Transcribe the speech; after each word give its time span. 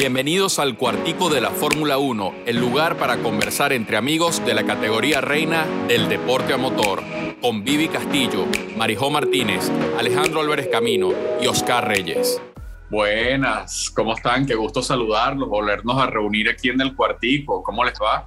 Bienvenidos 0.00 0.58
al 0.58 0.78
Cuartico 0.78 1.28
de 1.28 1.42
la 1.42 1.50
Fórmula 1.50 1.98
1, 1.98 2.32
el 2.46 2.56
lugar 2.56 2.96
para 2.96 3.18
conversar 3.18 3.74
entre 3.74 3.98
amigos 3.98 4.42
de 4.46 4.54
la 4.54 4.64
categoría 4.64 5.20
reina 5.20 5.66
del 5.88 6.08
deporte 6.08 6.54
a 6.54 6.56
motor, 6.56 7.02
con 7.42 7.64
Vivi 7.64 7.86
Castillo, 7.86 8.46
Marijó 8.78 9.10
Martínez, 9.10 9.70
Alejandro 9.98 10.40
Álvarez 10.40 10.68
Camino 10.72 11.10
y 11.38 11.48
Oscar 11.48 11.86
Reyes. 11.86 12.40
Buenas, 12.88 13.90
¿cómo 13.94 14.14
están? 14.14 14.46
Qué 14.46 14.54
gusto 14.54 14.80
saludarlos, 14.80 15.50
volvernos 15.50 16.00
a 16.00 16.06
reunir 16.06 16.48
aquí 16.48 16.70
en 16.70 16.80
el 16.80 16.96
Cuartico. 16.96 17.62
¿Cómo 17.62 17.84
les 17.84 18.00
va? 18.00 18.26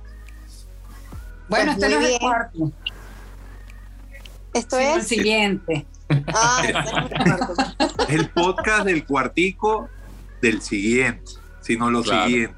Bueno, 1.49 1.71
este 1.71 1.89
no 1.89 1.99
es 2.01 2.09
el 2.11 2.19
cuarto. 2.19 2.71
Esto 4.53 4.77
es 4.77 4.95
el 4.95 5.01
siguiente. 5.01 5.87
Ah, 6.35 6.61
este 6.67 8.03
es 8.03 8.09
el 8.09 8.29
podcast 8.29 8.85
del 8.85 9.07
cuartico 9.07 9.89
del 10.39 10.61
siguiente, 10.61 11.31
sino 11.63 11.89
lo 11.89 12.03
Claro. 12.03 12.25
siguiente. 12.25 12.55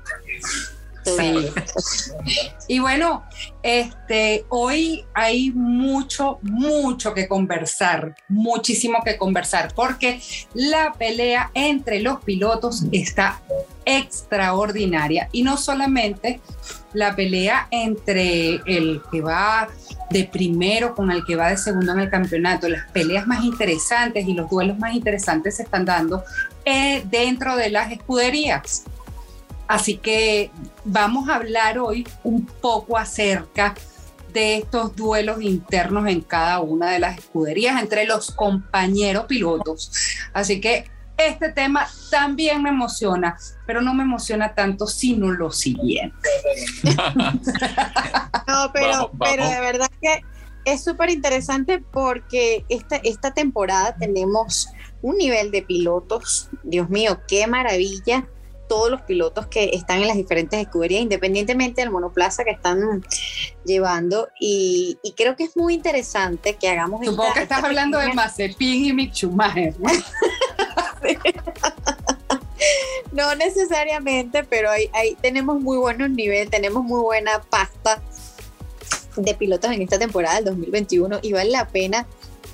Sí. 1.06 1.50
Y 2.68 2.80
bueno, 2.80 3.24
este, 3.62 4.44
hoy 4.50 5.06
hay 5.14 5.52
mucho, 5.52 6.40
mucho 6.42 7.14
que 7.14 7.28
conversar, 7.28 8.16
muchísimo 8.28 9.04
que 9.06 9.18
conversar, 9.18 9.72
porque 9.76 10.20
la 10.56 10.94
pelea 10.94 11.52
entre 11.54 12.00
los 12.00 12.24
pilotos 12.24 12.86
está 12.92 13.40
extraordinaria. 13.86 15.30
Y 15.32 15.44
no 15.44 15.58
solamente 15.58 16.42
la 16.94 17.16
pelea 17.16 17.68
entre 17.70 18.62
el 18.66 19.02
que 19.12 19.22
va 19.22 19.68
de 20.10 20.24
primero 20.24 20.96
con 20.96 21.12
el 21.12 21.24
que 21.24 21.36
va 21.36 21.50
de 21.50 21.58
segundo 21.58 21.92
en 21.92 22.00
el 22.00 22.10
campeonato, 22.10 22.68
las 22.68 22.90
peleas 22.92 23.28
más 23.28 23.44
interesantes 23.44 24.28
y 24.28 24.34
los 24.34 24.50
duelos 24.50 24.80
más 24.80 24.96
interesantes 24.96 25.58
se 25.58 25.64
están 25.64 25.86
dando 25.86 26.24
eh, 26.64 27.04
dentro 27.12 27.56
de 27.56 27.70
las 27.70 27.92
escuderías. 27.92 28.86
Así 29.68 29.98
que 29.98 30.52
vamos 30.84 31.30
a 31.30 31.36
hablar 31.36 31.80
hoy 31.80 32.08
un 32.24 32.46
poco 32.46 32.98
acerca 32.98 33.76
de 34.32 34.58
estos 34.58 34.96
duelos 34.96 35.42
internos 35.42 36.08
en 36.08 36.22
cada 36.22 36.60
una 36.60 36.92
de 36.92 37.00
las 37.00 37.18
escuderías 37.18 37.82
entre 37.82 38.06
los 38.06 38.32
compañeros 38.32 39.26
pilotos. 39.26 39.92
Así 40.34 40.60
que 40.60 40.92
este 41.18 41.50
tema 41.50 41.88
también 42.12 42.62
me 42.62 42.70
emociona, 42.70 43.38
pero 43.66 43.82
no 43.82 43.94
me 43.94 44.04
emociona 44.04 44.54
tanto 44.54 44.86
sino 44.88 45.32
lo 45.32 45.52
siguiente. 45.52 46.30
No, 48.48 48.72
pero, 48.72 48.92
Vamos, 48.92 49.10
pero 49.20 49.50
de 49.50 49.60
verdad 49.60 49.90
que 50.00 50.22
es 50.66 50.84
súper 50.84 51.10
interesante 51.10 51.80
porque 51.80 52.64
esta, 52.70 52.98
esta 52.98 53.34
temporada 53.34 53.96
tenemos 53.98 54.70
un 55.02 55.18
nivel 55.18 55.50
de 55.52 55.64
pilotos. 55.64 56.50
Dios 56.64 56.90
mío, 56.90 57.22
qué 57.28 57.48
maravilla. 57.48 58.28
Todos 58.68 58.90
los 58.90 59.02
pilotos 59.04 59.48
que 59.48 59.72
están 59.74 60.02
en 60.02 60.08
las 60.08 60.18
diferentes 60.18 60.60
escuderías, 60.60 61.02
independientemente 61.02 61.82
del 61.82 61.92
monoplaza 61.92 62.44
que 62.44 62.52
están 62.52 63.04
llevando. 63.66 64.28
Y, 64.40 64.98
y 65.04 65.12
creo 65.14 65.36
que 65.36 65.44
es 65.44 65.56
muy 65.56 65.74
interesante 65.76 66.56
que 66.56 66.68
hagamos 66.70 67.06
Supongo 67.06 67.24
esta- 67.24 67.34
que 67.36 67.44
estás 67.44 67.58
esta 67.60 67.68
hablando 67.68 67.98
de 67.98 68.06
pequeña- 68.06 68.24
Mazepin 68.24 68.86
y 68.86 68.94
Mick 68.94 69.14
Schumacher. 69.14 69.76
¿no? 69.80 69.90
No 73.12 73.34
necesariamente, 73.36 74.44
pero 74.44 74.70
ahí, 74.70 74.90
ahí 74.94 75.16
tenemos 75.22 75.62
muy 75.62 75.78
buenos 75.78 76.10
niveles, 76.10 76.50
tenemos 76.50 76.84
muy 76.84 77.00
buena 77.02 77.42
pasta 77.50 78.02
de 79.16 79.34
pilotos 79.36 79.72
en 79.72 79.82
esta 79.82 79.98
temporada 79.98 80.36
del 80.36 80.46
2021 80.46 81.20
y 81.22 81.32
vale 81.32 81.52
la 81.52 81.68
pena 81.68 82.06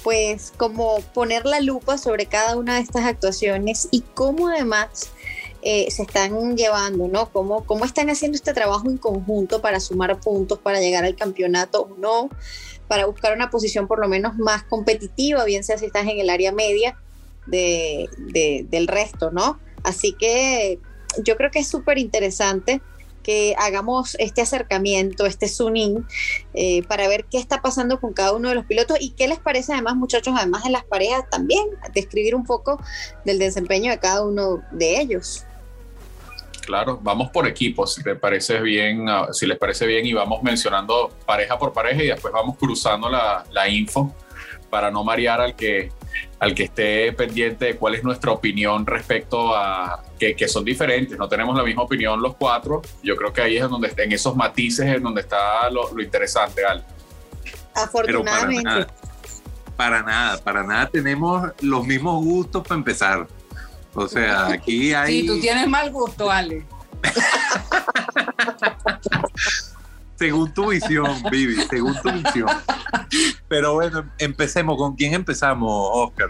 pues 0.03 0.53
como 0.57 0.99
poner 1.13 1.45
la 1.45 1.59
lupa 1.61 1.97
sobre 1.97 2.25
cada 2.27 2.57
una 2.57 2.75
de 2.75 2.81
estas 2.81 3.05
actuaciones 3.05 3.87
y 3.91 4.01
cómo 4.13 4.49
además 4.49 5.09
eh, 5.61 5.89
se 5.91 6.03
están 6.03 6.55
llevando, 6.57 7.07
¿no? 7.07 7.31
Cómo, 7.31 7.65
cómo 7.65 7.85
están 7.85 8.09
haciendo 8.09 8.35
este 8.35 8.53
trabajo 8.53 8.89
en 8.89 8.97
conjunto 8.97 9.61
para 9.61 9.79
sumar 9.79 10.19
puntos, 10.19 10.59
para 10.59 10.79
llegar 10.79 11.03
al 11.03 11.15
campeonato 11.15 11.81
o 11.83 11.97
no, 11.97 12.29
para 12.87 13.05
buscar 13.05 13.35
una 13.35 13.49
posición 13.49 13.87
por 13.87 13.99
lo 13.99 14.07
menos 14.07 14.37
más 14.37 14.63
competitiva, 14.63 15.43
bien 15.45 15.63
sea 15.63 15.77
si 15.77 15.85
estás 15.85 16.07
en 16.07 16.19
el 16.19 16.29
área 16.29 16.51
media 16.51 16.97
de, 17.47 18.09
de- 18.17 18.65
del 18.69 18.87
resto, 18.87 19.31
¿no? 19.31 19.59
Así 19.83 20.13
que 20.13 20.79
yo 21.23 21.35
creo 21.37 21.51
que 21.51 21.59
es 21.59 21.67
súper 21.67 21.97
interesante 21.97 22.81
que 23.23 23.53
hagamos 23.59 24.15
este 24.17 24.41
acercamiento, 24.41 25.27
este 25.27 25.47
zoom-in, 25.47 26.05
eh, 26.55 26.81
para 26.87 27.07
ver 27.07 27.25
qué 27.25 27.37
está 27.37 27.61
pasando 27.61 27.99
con 27.99 28.13
cada 28.13 28.33
uno 28.33 28.49
de 28.49 28.55
los 28.55 28.65
pilotos 28.65 28.97
y 28.99 29.11
qué 29.11 29.27
les 29.27 29.37
parece 29.37 29.73
además, 29.73 29.95
muchachos, 29.95 30.33
además 30.35 30.63
de 30.63 30.71
las 30.71 30.83
parejas 30.85 31.23
también, 31.29 31.63
describir 31.93 32.33
un 32.33 32.45
poco 32.45 32.79
del 33.23 33.37
desempeño 33.37 33.91
de 33.91 33.99
cada 33.99 34.25
uno 34.25 34.63
de 34.71 34.99
ellos. 34.99 35.45
Claro, 36.61 36.99
vamos 37.01 37.29
por 37.31 37.47
equipos, 37.47 37.95
si 37.95 38.03
te 38.03 38.15
parece 38.15 38.61
bien, 38.61 39.09
ah, 39.09 39.27
si 39.31 39.45
les 39.45 39.57
parece 39.57 39.85
bien, 39.87 40.05
y 40.05 40.13
vamos 40.13 40.43
mencionando 40.43 41.09
pareja 41.25 41.57
por 41.57 41.73
pareja 41.73 42.03
y 42.03 42.07
después 42.07 42.31
vamos 42.33 42.55
cruzando 42.57 43.09
la, 43.09 43.43
la 43.51 43.67
info 43.67 44.13
para 44.69 44.89
no 44.89 45.03
marear 45.03 45.41
al 45.41 45.55
que, 45.55 45.91
al 46.39 46.55
que 46.55 46.63
esté 46.63 47.11
pendiente 47.13 47.65
de 47.65 47.75
cuál 47.75 47.95
es 47.95 48.03
nuestra 48.03 48.31
opinión 48.31 48.85
respecto 48.85 49.55
a 49.55 50.03
que, 50.17 50.35
que 50.35 50.47
son 50.47 50.63
diferentes, 50.63 51.17
no 51.17 51.27
tenemos 51.27 51.55
la 51.57 51.63
misma 51.63 51.83
opinión 51.83 52.21
los 52.21 52.35
cuatro. 52.35 52.81
Yo 53.03 53.15
creo 53.15 53.33
que 53.33 53.41
ahí 53.41 53.57
es 53.57 53.69
donde 53.69 53.91
en 53.95 54.11
esos 54.11 54.35
matices 54.35 54.87
es 54.87 55.01
donde 55.01 55.21
está 55.21 55.69
lo, 55.69 55.93
lo 55.93 56.01
interesante, 56.01 56.63
Al. 56.63 56.83
Pero 56.83 56.93
para 57.73 57.85
Afortunadamente. 57.85 58.63
nada, 58.63 58.87
para 59.75 60.03
nada, 60.03 60.37
para 60.37 60.63
nada 60.63 60.89
tenemos 60.89 61.51
los 61.61 61.85
mismos 61.85 62.23
gustos 62.23 62.63
para 62.63 62.75
empezar. 62.75 63.27
O 63.93 64.07
sea, 64.07 64.47
aquí 64.47 64.93
hay... 64.93 65.21
Sí, 65.21 65.27
tú 65.27 65.39
tienes 65.39 65.67
mal 65.67 65.91
gusto, 65.91 66.31
Ale. 66.31 66.65
Según 70.15 70.53
tu 70.53 70.69
visión, 70.69 71.21
Vivi, 71.31 71.55
según 71.69 71.95
tu 72.01 72.11
visión. 72.11 72.47
Pero 73.47 73.73
bueno, 73.73 74.09
empecemos. 74.19 74.77
¿Con 74.77 74.95
quién 74.95 75.13
empezamos, 75.13 75.89
Oscar? 75.93 76.29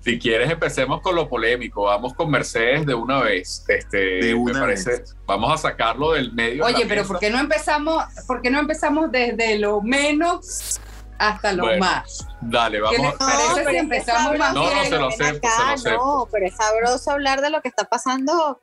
Si 0.00 0.18
quieres, 0.18 0.50
empecemos 0.50 1.00
con 1.00 1.14
lo 1.14 1.28
polémico. 1.28 1.84
Vamos 1.84 2.14
con 2.14 2.28
Mercedes 2.28 2.84
de 2.84 2.94
una 2.94 3.20
vez. 3.22 3.64
Este, 3.68 3.96
De 3.96 4.34
una 4.34 4.54
me 4.54 4.60
parece, 4.60 5.04
vamos 5.24 5.52
a 5.52 5.56
sacarlo 5.56 6.12
del 6.12 6.32
medio. 6.32 6.64
de 6.66 6.72
Oye, 6.72 6.82
la 6.82 6.88
pero 6.88 7.02
mesa. 7.02 7.08
¿por 7.12 7.20
qué 7.20 7.30
no 7.30 7.38
empezamos, 7.38 8.04
por 8.26 8.42
qué 8.42 8.50
no 8.50 8.58
empezamos 8.58 9.12
desde 9.12 9.58
lo 9.60 9.80
menos 9.80 10.80
hasta 11.28 11.52
lo 11.52 11.64
Bueno, 11.64 11.80
más? 11.80 12.26
Dale, 12.40 12.78
¿Qué 12.90 12.96
les 12.98 13.02
vamos. 13.02 13.14
parece 13.18 13.54
pero 13.54 13.70
si 13.70 13.76
empezamos 13.76 14.38
más 14.38 14.54
No, 14.54 14.64
no, 14.74 14.82
se 14.84 14.90
lo 14.90 15.06
acá, 15.06 15.16
se 15.16 15.22
lo 15.28 15.28
acepto. 15.74 15.90
No, 15.96 16.28
pero 16.30 16.46
es 16.46 16.56
sabroso 16.56 17.10
hablar 17.12 17.40
de 17.40 17.50
lo 17.50 17.60
que 17.62 17.68
está 17.68 17.84
pasando. 17.84 18.60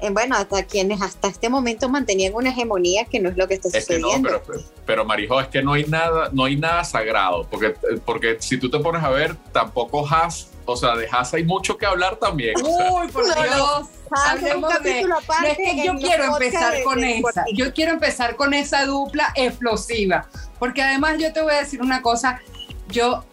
eh, 0.00 0.10
bueno, 0.10 0.36
hasta 0.36 0.62
quienes 0.64 1.00
hasta 1.00 1.26
este 1.28 1.48
momento 1.48 1.88
mantenían 1.88 2.34
una 2.34 2.50
hegemonía 2.50 3.06
que 3.06 3.18
no 3.18 3.30
es 3.30 3.36
lo 3.38 3.48
que 3.48 3.54
está 3.54 3.68
Es 3.78 3.86
que 3.86 3.98
no, 3.98 4.08
sucediendo. 4.08 4.42
pero, 4.46 4.60
pero 4.84 5.04
Marijo, 5.06 5.40
es 5.40 5.48
que 5.48 5.62
no 5.62 5.72
hay 5.72 5.84
nada, 5.84 6.28
no 6.32 6.44
hay 6.44 6.56
nada 6.56 6.84
sagrado, 6.84 7.46
porque, 7.50 7.74
porque 8.04 8.36
si 8.40 8.58
tú 8.58 8.68
te 8.70 8.78
pones 8.78 9.02
a 9.02 9.08
ver, 9.08 9.34
tampoco 9.52 10.06
Haas, 10.06 10.48
o 10.66 10.76
sea, 10.76 10.96
de 10.96 11.08
Haas 11.10 11.32
hay 11.32 11.44
mucho 11.44 11.78
que 11.78 11.86
hablar 11.86 12.16
también. 12.16 12.54
o 12.62 12.76
sea, 12.76 12.92
Uy, 12.92 13.08
por 13.08 13.26
No, 13.26 13.34
no. 13.36 13.42
Dios. 13.42 13.88
Hablemos 14.10 14.76
un 14.76 14.82
de- 14.84 15.02
No, 15.02 15.18
es 15.48 15.56
que 15.56 15.84
yo 15.84 15.94
quiero 15.96 16.24
empezar 16.24 16.72
de- 16.74 16.84
con 16.84 17.00
de 17.00 17.18
esa. 17.18 17.44
Yo 17.54 17.72
quiero 17.72 17.92
empezar 17.92 18.36
con 18.36 18.52
esa 18.54 18.84
dupla 18.84 19.32
explosiva. 19.34 20.28
Porque 20.58 20.82
además 20.82 21.16
yo 21.18 21.32
te 21.32 21.42
voy 21.42 21.54
a 21.54 21.60
decir 21.60 21.80
una 21.80 22.02
cosa. 22.02 22.40
Yo 22.88 23.24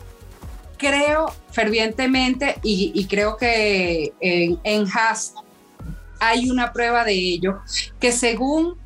creo 0.77 1.33
fervientemente 1.51 2.55
y, 2.63 3.05
creo 3.05 3.37
que 3.37 4.13
en, 4.19 4.59
en 4.63 4.85
hay 6.19 6.49
una 6.49 6.73
prueba 6.73 7.03
de 7.03 7.13
ello, 7.13 7.61
que 7.99 8.11
según 8.11 8.77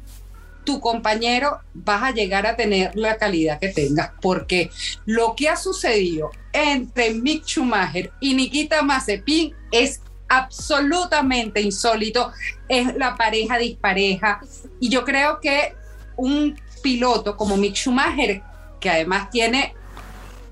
tu 0.68 0.82
compañero 0.82 1.62
vas 1.74 2.04
a 2.04 2.12
llegar 2.12 2.46
a 2.46 2.58
tener 2.58 2.94
la 2.96 3.16
calidad 3.18 3.58
que 3.58 3.70
tengas, 3.70 4.12
porque 4.22 4.70
lo 5.06 5.34
que 5.36 5.48
ha 5.48 5.56
sucedido 5.56 6.30
entre 6.52 7.14
Mick 7.14 7.46
Schumacher 7.46 8.12
y 8.20 8.34
Nikita 8.34 8.82
Mazepin 8.82 9.56
es 9.72 10.02
absolutamente 10.28 11.62
insólito, 11.62 12.34
es 12.68 12.94
la 12.96 13.16
pareja 13.16 13.58
dispareja, 13.58 14.42
y 14.82 14.90
yo 14.90 15.06
creo 15.06 15.40
que 15.40 15.74
un 16.18 16.60
piloto 16.88 17.36
como 17.36 17.58
Mick 17.58 17.76
Schumacher, 17.76 18.42
que 18.80 18.90
además 18.90 19.30
tiene 19.30 19.74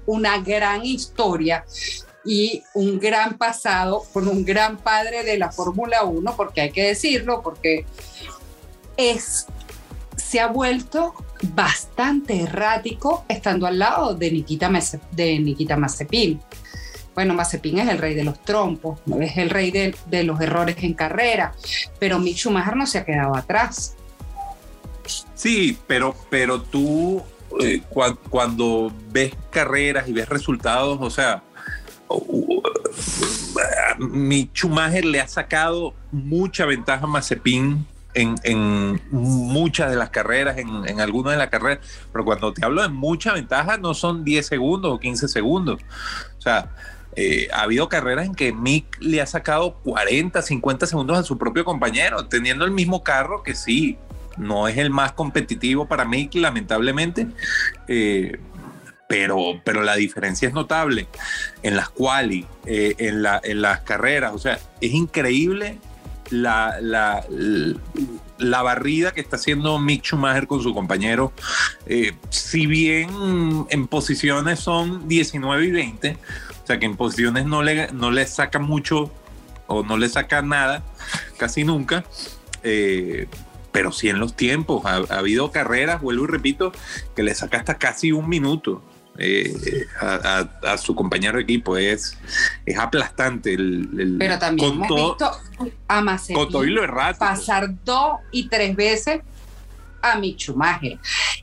una 0.05 0.37
gran 0.39 0.83
historia 0.85 1.63
y 2.25 2.61
un 2.73 2.99
gran 2.99 3.37
pasado 3.37 4.03
con 4.11 4.27
un 4.27 4.43
gran 4.43 4.75
padre 4.75 5.23
de 5.23 5.37
la 5.37 5.49
Fórmula 5.49 6.03
1, 6.03 6.35
porque 6.35 6.59
hay 6.59 6.71
que 6.71 6.87
decirlo, 6.87 7.41
porque 7.41 7.85
es, 8.97 9.45
se 10.17 10.41
ha 10.41 10.47
vuelto 10.47 11.13
bastante 11.53 12.41
errático 12.41 13.23
estando 13.29 13.65
al 13.65 13.79
lado 13.79 14.13
de 14.13 14.29
Nikita, 14.29 14.69
de 15.13 15.39
Nikita 15.39 15.77
Mazepin. 15.77 16.41
Bueno, 17.13 17.33
Mazepin 17.33 17.79
es 17.79 17.87
el 17.87 17.97
rey 17.97 18.13
de 18.13 18.25
los 18.25 18.43
trompos, 18.43 18.99
es 19.21 19.37
el 19.37 19.49
rey 19.49 19.71
de, 19.71 19.95
de 20.07 20.23
los 20.25 20.41
errores 20.41 20.75
en 20.81 20.95
carrera, 20.95 21.53
pero 21.97 22.19
Mick 22.19 22.35
Schumacher 22.35 22.75
no 22.75 22.85
se 22.85 22.97
ha 22.97 23.05
quedado 23.05 23.37
atrás. 23.37 23.95
Sí, 25.35 25.77
pero, 25.87 26.15
pero 26.29 26.61
tú 26.61 27.23
eh, 27.59 27.81
cua- 27.89 28.17
cuando 28.29 28.91
ves 29.11 29.33
carreras 29.51 30.07
y 30.07 30.13
ves 30.13 30.27
resultados, 30.29 30.97
o 31.01 31.09
sea, 31.09 31.43
u- 32.09 32.59
u- 32.59 32.63
mi 33.99 34.49
Schumacher 34.53 35.05
le 35.05 35.21
ha 35.21 35.27
sacado 35.27 35.93
mucha 36.11 36.65
ventaja 36.65 37.05
a 37.05 37.07
Mazepin 37.07 37.85
en, 38.13 38.35
en, 38.43 39.01
muchas 39.11 39.89
de 39.89 39.97
las 39.97 40.09
carreras, 40.09 40.57
en, 40.57 40.69
en, 40.87 41.01
algunas 41.01 41.33
de 41.33 41.37
las 41.37 41.49
carreras, 41.49 41.79
pero 42.11 42.23
cuando 42.25 42.53
te 42.53 42.63
hablo 42.65 42.81
de 42.81 42.87
mucha 42.89 43.33
ventaja 43.33 43.77
no 43.77 43.93
son 43.93 44.23
10 44.23 44.45
segundos 44.45 44.91
o 44.93 44.99
15 44.99 45.27
segundos. 45.27 45.81
O 46.37 46.41
sea, 46.41 46.71
eh, 47.17 47.47
ha 47.53 47.61
habido 47.61 47.87
carreras 47.89 48.25
en 48.25 48.35
que 48.35 48.51
Mick 48.53 48.85
le 48.99 49.21
ha 49.21 49.25
sacado 49.25 49.75
40, 49.83 50.41
50 50.41 50.85
segundos 50.87 51.17
a 51.17 51.23
su 51.23 51.37
propio 51.37 51.63
compañero, 51.65 52.25
teniendo 52.27 52.65
el 52.65 52.71
mismo 52.71 53.03
carro 53.03 53.43
que 53.43 53.55
sí, 53.55 53.97
no 54.37 54.67
es 54.67 54.77
el 54.77 54.89
más 54.89 55.13
competitivo 55.13 55.87
para 55.87 56.05
Mick, 56.05 56.35
lamentablemente. 56.35 57.27
Eh, 57.87 58.37
pero, 59.07 59.61
pero 59.63 59.83
la 59.83 59.95
diferencia 59.95 60.47
es 60.47 60.53
notable 60.53 61.07
en 61.61 61.75
las 61.75 61.89
quali, 61.89 62.45
eh, 62.65 62.95
en, 62.97 63.21
la, 63.21 63.39
en 63.43 63.61
las 63.61 63.81
carreras. 63.81 64.33
O 64.33 64.39
sea, 64.39 64.59
es 64.81 64.93
increíble 64.93 65.77
la, 66.31 66.77
la, 66.81 67.23
la, 68.39 68.61
barrida 68.63 69.13
que 69.13 69.21
está 69.21 69.35
haciendo 69.35 69.77
Mick 69.77 70.03
Schumacher 70.03 70.47
con 70.47 70.63
su 70.63 70.73
compañero. 70.73 71.31
Eh, 71.85 72.13
si 72.29 72.65
bien 72.65 73.67
en 73.69 73.87
posiciones 73.87 74.59
son 74.59 75.07
19 75.07 75.65
y 75.65 75.71
20, 75.71 76.17
o 76.63 76.67
sea 76.67 76.79
que 76.79 76.85
en 76.85 76.97
posiciones 76.97 77.45
no 77.45 77.61
le, 77.61 77.91
no 77.91 78.09
le 78.09 78.25
saca 78.25 78.57
mucho 78.57 79.11
o 79.67 79.83
no 79.83 79.97
le 79.97 80.09
saca 80.09 80.41
nada, 80.41 80.83
casi 81.37 81.63
nunca. 81.63 82.03
Pero 83.75 83.91
sí 83.91 84.07
en 84.07 84.19
los 84.19 84.37
tiempos. 84.37 84.85
Ha, 84.85 85.01
ha, 85.13 85.19
habido 85.19 85.51
carreras, 85.51 86.01
vuelvo 86.01 86.23
y 86.23 86.27
repito, 86.27 86.71
que 87.13 87.23
le 87.23 87.35
saca 87.35 87.57
hasta 87.57 87.77
casi 87.77 88.13
un 88.13 88.29
minuto 88.29 88.81
eh, 89.17 89.85
a, 89.99 90.47
a, 90.63 90.71
a, 90.71 90.77
su 90.77 90.95
compañero 90.95 91.35
de 91.35 91.43
equipo. 91.43 91.75
Es, 91.75 92.17
es 92.65 92.77
aplastante. 92.79 93.53
El, 93.53 93.89
el 93.99 94.15
Pero 94.17 94.39
también 94.39 94.71
hemos 94.71 94.87
todo- 94.87 95.09
visto 95.09 95.31
a 95.89 96.01
Mazepin 96.01 96.35
con 96.37 96.49
todo 96.49 96.63
y 96.63 96.69
lo 96.69 96.83
pasar 97.19 97.67
dos 97.83 98.19
y 98.31 98.47
tres 98.47 98.77
veces 98.77 99.19
a 100.01 100.17
Mick 100.19 100.39
Schumacher. 100.39 100.97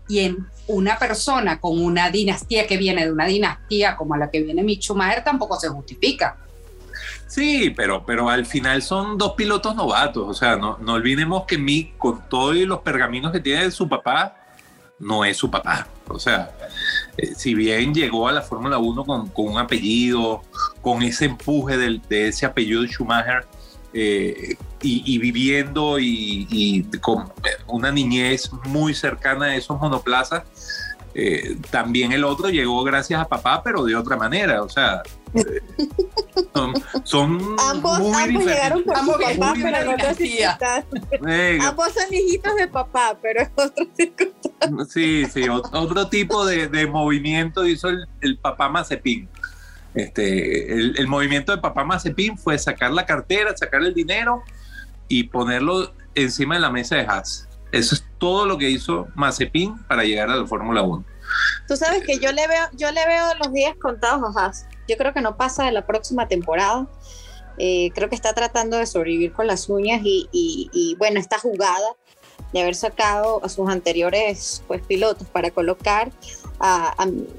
Y 0.08 0.20
en 0.20 0.46
una 0.68 0.98
persona 0.98 1.60
con 1.60 1.78
una 1.78 2.10
dinastía 2.10 2.66
que 2.66 2.78
viene 2.78 3.04
de 3.04 3.12
una 3.12 3.26
dinastía 3.26 3.94
como 3.94 4.16
la 4.16 4.30
que 4.30 4.40
viene 4.42 4.62
Mick 4.62 4.80
Schumacher 4.80 5.22
tampoco 5.22 5.60
se 5.60 5.68
justifica. 5.68 6.38
Sí, 7.26 7.70
pero, 7.76 8.04
pero 8.04 8.28
al 8.28 8.46
final 8.46 8.82
son 8.82 9.18
dos 9.18 9.32
pilotos 9.32 9.74
novatos. 9.74 10.24
O 10.28 10.34
sea, 10.34 10.56
no, 10.56 10.78
no 10.80 10.94
olvidemos 10.94 11.44
que 11.46 11.58
Mick, 11.58 11.96
con 11.98 12.28
todos 12.28 12.56
los 12.56 12.80
pergaminos 12.80 13.32
que 13.32 13.40
tiene 13.40 13.64
de 13.64 13.70
su 13.70 13.88
papá, 13.88 14.36
no 14.98 15.24
es 15.24 15.36
su 15.36 15.50
papá. 15.50 15.86
O 16.08 16.18
sea, 16.18 16.50
eh, 17.16 17.34
si 17.34 17.54
bien 17.54 17.94
llegó 17.94 18.28
a 18.28 18.32
la 18.32 18.42
Fórmula 18.42 18.78
1 18.78 19.04
con, 19.04 19.28
con, 19.28 19.48
un 19.48 19.58
apellido, 19.58 20.42
con 20.80 21.02
ese 21.02 21.26
empuje 21.26 21.76
de 21.76 22.28
ese 22.28 22.46
apellido 22.46 22.84
Schumacher, 22.86 23.46
eh, 23.94 24.56
y, 24.84 25.18
viviendo 25.18 25.98
y, 26.00 26.84
con 27.00 27.30
una 27.68 27.92
niñez 27.92 28.50
muy 28.64 28.94
cercana 28.94 29.46
a 29.46 29.56
esos 29.56 29.80
monoplazas, 29.80 30.42
eh, 31.14 31.56
también 31.70 32.12
el 32.12 32.24
otro 32.24 32.48
llegó 32.48 32.82
gracias 32.84 33.20
a 33.20 33.28
papá, 33.28 33.62
pero 33.62 33.84
de 33.84 33.94
otra 33.96 34.16
manera. 34.16 34.62
O 34.62 34.68
sea, 34.68 35.02
eh, 35.34 35.60
son, 36.54 36.72
son, 37.04 37.56
ambos, 37.70 37.98
muy 38.00 38.22
ambos 38.22 38.44
llegaron 38.44 38.82
por 38.84 38.96
Ambos 38.96 39.16
su 39.16 39.38
papá, 39.38 39.52
pero 39.54 39.76
en 39.76 39.88
otras 39.88 40.18
dinastía. 40.18 40.58
circunstancias. 40.58 41.64
Ambos 41.68 41.86
son 41.92 42.14
hijitos 42.14 42.56
de 42.56 42.68
papá, 42.68 43.18
pero 43.20 43.40
en 43.42 43.50
otras 43.54 43.88
circunstancias. 43.96 44.88
Sí, 44.90 45.24
sí, 45.32 45.40
ot- 45.42 45.70
otro 45.72 46.08
tipo 46.08 46.44
de, 46.46 46.68
de 46.68 46.86
movimiento 46.86 47.66
hizo 47.66 47.88
el, 47.88 48.06
el 48.20 48.38
papá 48.38 48.68
Mazepin. 48.68 49.28
Este, 49.94 50.72
el, 50.72 50.94
el 50.98 51.06
movimiento 51.06 51.52
de 51.52 51.58
papá 51.58 51.84
Mazepin 51.84 52.38
fue 52.38 52.58
sacar 52.58 52.92
la 52.92 53.04
cartera, 53.04 53.54
sacar 53.56 53.82
el 53.82 53.92
dinero 53.92 54.42
y 55.08 55.24
ponerlo 55.24 55.92
encima 56.14 56.54
de 56.54 56.60
la 56.60 56.70
mesa 56.70 56.96
de 56.96 57.02
Haas. 57.02 57.48
Eso 57.72 57.94
es 57.94 58.04
todo 58.18 58.46
lo 58.46 58.58
que 58.58 58.70
hizo 58.70 59.08
Mazepin 59.14 59.82
para 59.88 60.04
llegar 60.04 60.30
a 60.30 60.36
la 60.36 60.46
Fórmula 60.46 60.82
1. 60.82 61.04
Tú 61.66 61.76
sabes 61.76 62.04
que 62.04 62.18
yo 62.18 62.30
le 62.32 62.46
veo, 62.46 62.68
yo 62.74 62.90
le 62.92 63.06
veo 63.06 63.34
los 63.42 63.52
días 63.52 63.74
contados 63.80 64.36
a 64.36 64.40
Haas. 64.40 64.66
Yo 64.86 64.96
creo 64.96 65.14
que 65.14 65.22
no 65.22 65.36
pasa 65.36 65.64
de 65.64 65.72
la 65.72 65.86
próxima 65.86 66.28
temporada. 66.28 66.86
Eh, 67.58 67.90
creo 67.94 68.08
que 68.08 68.14
está 68.14 68.34
tratando 68.34 68.76
de 68.76 68.86
sobrevivir 68.86 69.32
con 69.32 69.46
las 69.46 69.68
uñas 69.68 70.02
y, 70.04 70.28
y, 70.32 70.70
y, 70.72 70.94
bueno, 70.96 71.18
esta 71.18 71.38
jugada 71.38 71.96
de 72.52 72.60
haber 72.60 72.74
sacado 72.74 73.40
a 73.44 73.48
sus 73.48 73.68
anteriores 73.68 74.62
pues, 74.66 74.82
pilotos 74.82 75.26
para 75.28 75.50
colocar 75.50 76.10
a, 76.60 76.94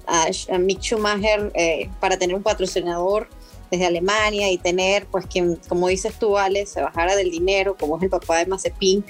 a, 0.08 0.28
a 0.54 0.58
Mick 0.58 0.82
Schumacher 0.82 1.52
eh, 1.54 1.90
para 2.00 2.18
tener 2.18 2.36
un 2.36 2.44
patrocinador 2.44 3.28
desde 3.70 3.86
Alemania 3.86 4.52
y 4.52 4.58
tener, 4.58 5.06
pues, 5.08 5.26
quien, 5.26 5.56
como 5.68 5.88
dices 5.88 6.18
tú, 6.20 6.38
Alex, 6.38 6.72
se 6.72 6.82
bajara 6.82 7.16
del 7.16 7.32
dinero, 7.32 7.76
como 7.76 7.98
es 7.98 8.04
el 8.04 8.10
papá 8.10 8.38
de 8.38 8.46
Mazepin, 8.46 9.04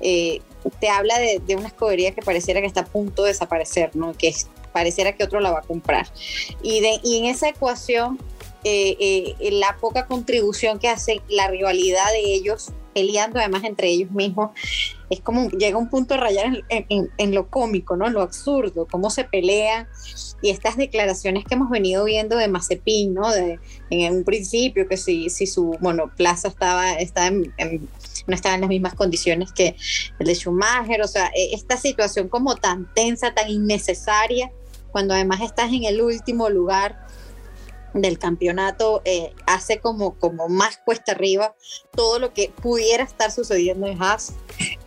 eh, 0.00 0.40
te 0.78 0.88
habla 0.88 1.18
de, 1.18 1.40
de, 1.46 1.56
una 1.56 1.68
escogería 1.68 2.14
que 2.14 2.22
pareciera 2.22 2.60
que 2.60 2.66
está 2.66 2.80
a 2.80 2.86
punto 2.86 3.22
de 3.22 3.28
desaparecer, 3.28 3.94
¿no? 3.94 4.12
Que 4.14 4.28
es, 4.28 4.48
pareciera 4.72 5.12
que 5.12 5.24
otro 5.24 5.40
la 5.40 5.50
va 5.50 5.60
a 5.60 5.62
comprar. 5.62 6.06
Y, 6.62 6.80
de, 6.80 7.00
y 7.02 7.18
en 7.18 7.24
esa 7.26 7.48
ecuación, 7.48 8.18
eh, 8.64 9.34
eh, 9.40 9.50
la 9.52 9.76
poca 9.80 10.06
contribución 10.06 10.78
que 10.78 10.88
hace 10.88 11.22
la 11.28 11.48
rivalidad 11.48 12.10
de 12.12 12.34
ellos, 12.34 12.72
peleando 12.94 13.38
además 13.38 13.64
entre 13.64 13.88
ellos 13.88 14.10
mismos, 14.10 14.50
es 15.08 15.20
como 15.20 15.48
llega 15.50 15.78
un 15.78 15.88
punto 15.88 16.14
de 16.14 16.20
rayar 16.20 16.46
en, 16.68 16.86
en, 16.88 17.10
en, 17.16 17.34
lo 17.34 17.48
cómico, 17.48 17.96
¿no? 17.96 18.06
En 18.06 18.12
lo 18.12 18.22
absurdo, 18.22 18.86
cómo 18.90 19.10
se 19.10 19.24
pelean 19.24 19.88
y 20.42 20.50
estas 20.50 20.76
declaraciones 20.76 21.44
que 21.44 21.54
hemos 21.54 21.70
venido 21.70 22.04
viendo 22.04 22.36
de 22.36 22.48
Mazepin, 22.48 23.14
¿no? 23.14 23.30
De, 23.30 23.58
en 23.90 24.14
un 24.14 24.24
principio 24.24 24.88
que 24.88 24.96
si, 24.96 25.30
si 25.30 25.46
su 25.46 25.76
monoplaza 25.80 26.48
estaba, 26.48 26.92
estaba 26.94 27.26
en, 27.28 27.52
en, 27.58 27.88
no 28.26 28.34
estaba 28.34 28.54
en 28.54 28.62
las 28.62 28.70
mismas 28.70 28.94
condiciones 28.94 29.52
que 29.52 29.76
el 30.18 30.26
de 30.26 30.34
Schumacher, 30.34 31.02
o 31.02 31.08
sea, 31.08 31.30
e, 31.34 31.54
esta 31.54 31.76
situación 31.76 32.28
como 32.28 32.56
tan 32.56 32.92
tensa, 32.94 33.34
tan 33.34 33.48
innecesaria, 33.48 34.52
cuando 34.90 35.14
además 35.14 35.40
estás 35.40 35.72
en 35.72 35.84
el 35.84 36.00
último 36.00 36.48
lugar 36.48 37.06
del 37.94 38.18
campeonato 38.18 39.02
eh, 39.04 39.32
hace 39.46 39.80
como, 39.80 40.14
como 40.14 40.48
más 40.48 40.78
cuesta 40.78 41.12
arriba 41.12 41.54
todo 41.92 42.18
lo 42.18 42.32
que 42.32 42.52
pudiera 42.62 43.02
estar 43.02 43.30
sucediendo 43.32 43.86
en 43.86 44.00
Haas, 44.00 44.34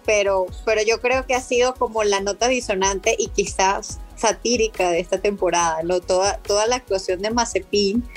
pero, 0.05 0.45
pero 0.65 0.81
yo 0.83 1.01
creo 1.01 1.25
que 1.25 1.35
ha 1.35 1.41
sido 1.41 1.73
como 1.75 2.03
la 2.03 2.21
nota 2.21 2.47
disonante 2.47 3.15
y 3.17 3.27
quizás 3.27 3.99
satírica 4.15 4.89
de 4.89 4.99
esta 4.99 5.19
temporada, 5.19 5.83
¿no? 5.83 5.99
toda, 5.99 6.37
toda 6.37 6.65
la 6.67 6.77
actuación 6.77 7.21
de 7.21 7.31
Mazepin, 7.31 8.07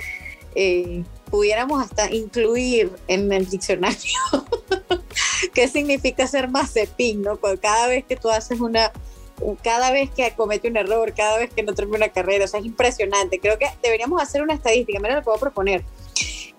eh, 0.54 1.04
pudiéramos 1.30 1.82
hasta 1.82 2.12
incluir 2.12 2.90
en 3.08 3.32
el 3.32 3.48
diccionario 3.48 4.18
qué 5.54 5.68
significa 5.68 6.26
ser 6.26 6.48
Mazepin, 6.48 7.22
¿no? 7.22 7.36
Porque 7.36 7.58
cada 7.58 7.88
vez 7.88 8.04
que 8.04 8.16
tú 8.16 8.30
haces 8.30 8.60
una, 8.60 8.92
cada 9.62 9.90
vez 9.90 10.10
que 10.10 10.32
comete 10.36 10.68
un 10.68 10.76
error, 10.76 11.12
cada 11.14 11.38
vez 11.38 11.52
que 11.52 11.62
no 11.62 11.74
termina 11.74 11.98
una 11.98 12.08
carrera, 12.08 12.44
o 12.44 12.48
sea, 12.48 12.60
es 12.60 12.66
impresionante. 12.66 13.38
Creo 13.40 13.58
que 13.58 13.66
deberíamos 13.82 14.20
hacer 14.22 14.42
una 14.42 14.54
estadística, 14.54 14.98
mira 15.00 15.16
lo 15.16 15.22
puedo 15.22 15.38
proponer. 15.38 15.84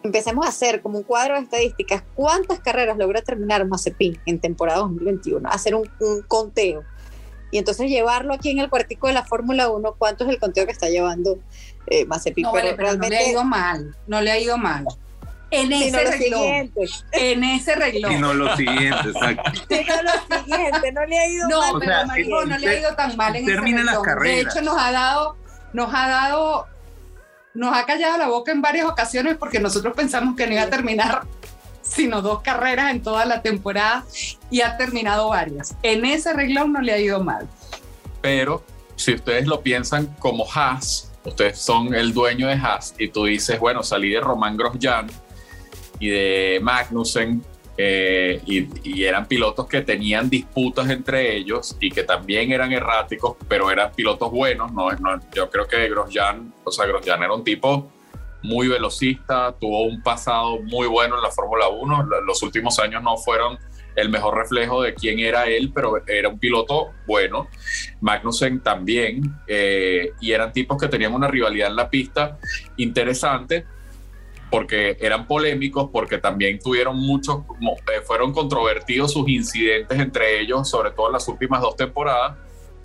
Empecemos 0.04 0.46
a 0.46 0.50
hacer 0.50 0.82
como 0.82 1.00
un 1.00 1.04
cuadro 1.04 1.36
de 1.36 1.42
estadísticas, 1.42 2.04
cuántas 2.16 2.60
carreras 2.60 2.98
logra 2.98 3.22
terminar 3.22 3.66
Mazepin 3.68 4.20
en 4.26 4.40
temporada 4.40 4.80
2021, 4.80 5.50
hacer 5.50 5.76
un, 5.76 5.90
un 6.00 6.22
conteo. 6.22 6.84
Y 7.52 7.58
entonces 7.58 7.90
llevarlo 7.90 8.34
aquí 8.34 8.50
en 8.52 8.60
el 8.60 8.70
cuartico 8.70 9.08
de 9.08 9.14
la 9.14 9.24
Fórmula 9.24 9.70
1, 9.70 9.96
cuánto 9.98 10.26
es 10.26 10.30
el 10.32 10.40
conteo 10.40 10.66
que 10.66 10.72
está 10.72 10.90
llevando 10.90 11.40
eh, 11.88 12.06
Mazepin. 12.06 12.44
No, 12.44 12.52
pero, 12.52 12.76
pero 12.76 12.90
realmente 12.90 13.16
no 13.16 13.22
le 13.22 13.26
ha 13.26 13.32
ido 13.32 13.44
mal, 13.44 13.96
no 14.08 14.22
le 14.22 14.32
ha 14.32 14.40
ido 14.40 14.58
mal. 14.58 14.86
En 15.50 15.72
ese 15.72 16.12
sino 16.18 16.40
reloj. 16.40 16.74
En 17.14 17.44
ese 17.44 17.76
reloj. 17.76 18.12
Y 18.12 18.16
no 18.18 18.34
lo 18.34 18.56
siguiente, 18.58 19.10
exacto. 19.10 19.52
Sino 19.70 20.04
lo 20.04 20.44
siguiente, 20.44 20.92
no 20.92 21.06
le 21.06 21.20
ha 21.20 21.28
ido 21.30 21.48
no, 21.48 21.60
mal. 21.62 21.76
pero 21.80 21.92
sea, 21.92 22.06
Marijo, 22.06 22.46
no 22.46 22.58
le 22.58 22.68
ha 22.68 22.80
ido 22.80 22.96
tan 22.96 23.16
mal 23.16 23.36
en 23.36 23.46
termina 23.46 23.78
ese 23.78 23.86
las 23.86 24.00
carreras. 24.00 24.36
De 24.36 24.42
hecho, 24.42 24.62
nos 24.62 24.78
ha 24.78 24.92
dado, 24.92 25.38
nos 25.72 25.94
ha 25.94 26.10
dado, 26.10 26.68
nos 27.54 27.78
ha 27.78 27.86
callado 27.86 28.18
la 28.18 28.28
boca 28.28 28.52
en 28.52 28.62
varias 28.62 28.88
ocasiones 28.88 29.38
porque 29.38 29.62
nosotros 29.62 29.96
pensamos 29.96 30.36
que 30.36 30.48
no 30.48 30.54
iba 30.54 30.64
a 30.64 30.70
terminar 30.70 31.22
sino 31.88 32.22
dos 32.22 32.42
carreras 32.42 32.92
en 32.92 33.02
toda 33.02 33.26
la 33.26 33.42
temporada 33.42 34.06
y 34.50 34.62
ha 34.62 34.78
terminado 34.78 35.30
varias. 35.30 35.76
En 35.84 36.06
ese 36.06 36.34
reloj 36.34 36.68
no 36.68 36.82
le 36.82 36.94
ha 36.94 37.00
ido 37.00 37.24
mal. 37.24 37.48
Pero 38.22 38.64
si 38.96 39.14
ustedes 39.14 39.48
lo 39.48 39.62
piensan 39.62 40.16
como 40.20 40.46
Haas, 40.52 41.12
ustedes 41.24 41.60
son 41.60 41.94
el 41.94 42.14
dueño 42.14 42.48
de 42.48 42.54
Haas 42.54 42.96
y 42.98 43.10
tú 43.10 43.26
dices, 43.26 43.60
bueno, 43.60 43.84
salí 43.84 44.12
de 44.12 44.20
Román 44.20 44.58
Grosjean 44.58 45.08
y 46.00 46.10
de 46.10 46.60
Magnussen 46.62 47.44
eh, 47.80 48.42
y, 48.46 48.68
y, 48.84 49.04
eran 49.04 49.28
pilotos 49.28 49.68
que 49.68 49.82
tenían 49.82 50.32
disputas 50.32 50.90
entre 50.90 51.36
ellos 51.36 51.78
y 51.80 51.92
que 51.92 52.02
también 52.02 52.52
eran 52.52 52.74
erráticos, 52.74 53.38
pero 53.48 53.70
eran 53.70 53.92
pilotos 53.92 54.32
buenos. 54.32 54.72
No, 54.74 54.90
no, 54.94 55.20
yo 55.36 55.48
creo 55.52 55.68
que 55.68 55.88
Grosjean, 55.88 56.54
o 56.64 56.72
sea, 56.72 56.88
Grosjean 56.88 57.22
era 57.22 57.34
un 57.34 57.44
tipo 57.44 57.92
muy 58.44 58.68
velocista, 58.68 59.56
tuvo 59.60 59.84
un 59.84 60.02
pasado 60.02 60.60
muy 60.62 60.88
bueno 60.88 61.16
en 61.16 61.22
la 61.22 61.32
Fórmula 61.32 61.68
1. 61.68 62.08
Los 62.26 62.44
últimos 62.44 62.80
años 62.80 63.04
no 63.04 63.18
fueron 63.18 63.58
el 63.96 64.10
mejor 64.10 64.38
reflejo 64.38 64.84
de 64.84 64.94
quién 64.94 65.20
era 65.20 65.46
él, 65.46 65.72
pero 65.74 66.04
era 66.08 66.30
un 66.30 66.38
piloto 66.38 66.92
bueno. 67.08 67.48
Magnussen 68.00 68.62
también, 68.62 69.22
eh, 69.48 70.12
y 70.22 70.32
eran 70.32 70.54
tipos 70.54 70.78
que 70.78 70.88
tenían 70.88 71.14
una 71.14 71.28
rivalidad 71.28 71.70
en 71.70 71.76
la 71.76 71.90
pista 71.90 72.38
interesante 72.78 73.66
porque 74.50 74.98
eran 75.02 75.28
polémicos, 75.28 75.90
porque 75.92 76.20
también 76.20 76.60
tuvieron 76.60 76.98
muchos, 76.98 77.40
eh, 77.62 78.02
fueron 78.06 78.32
controvertidos 78.32 79.14
sus 79.14 79.28
incidentes 79.28 80.00
entre 80.00 80.40
ellos, 80.40 80.70
sobre 80.70 80.92
todo 80.92 81.08
en 81.08 81.14
las 81.14 81.28
últimas 81.28 81.62
dos 81.62 81.76
temporadas, 81.76 82.38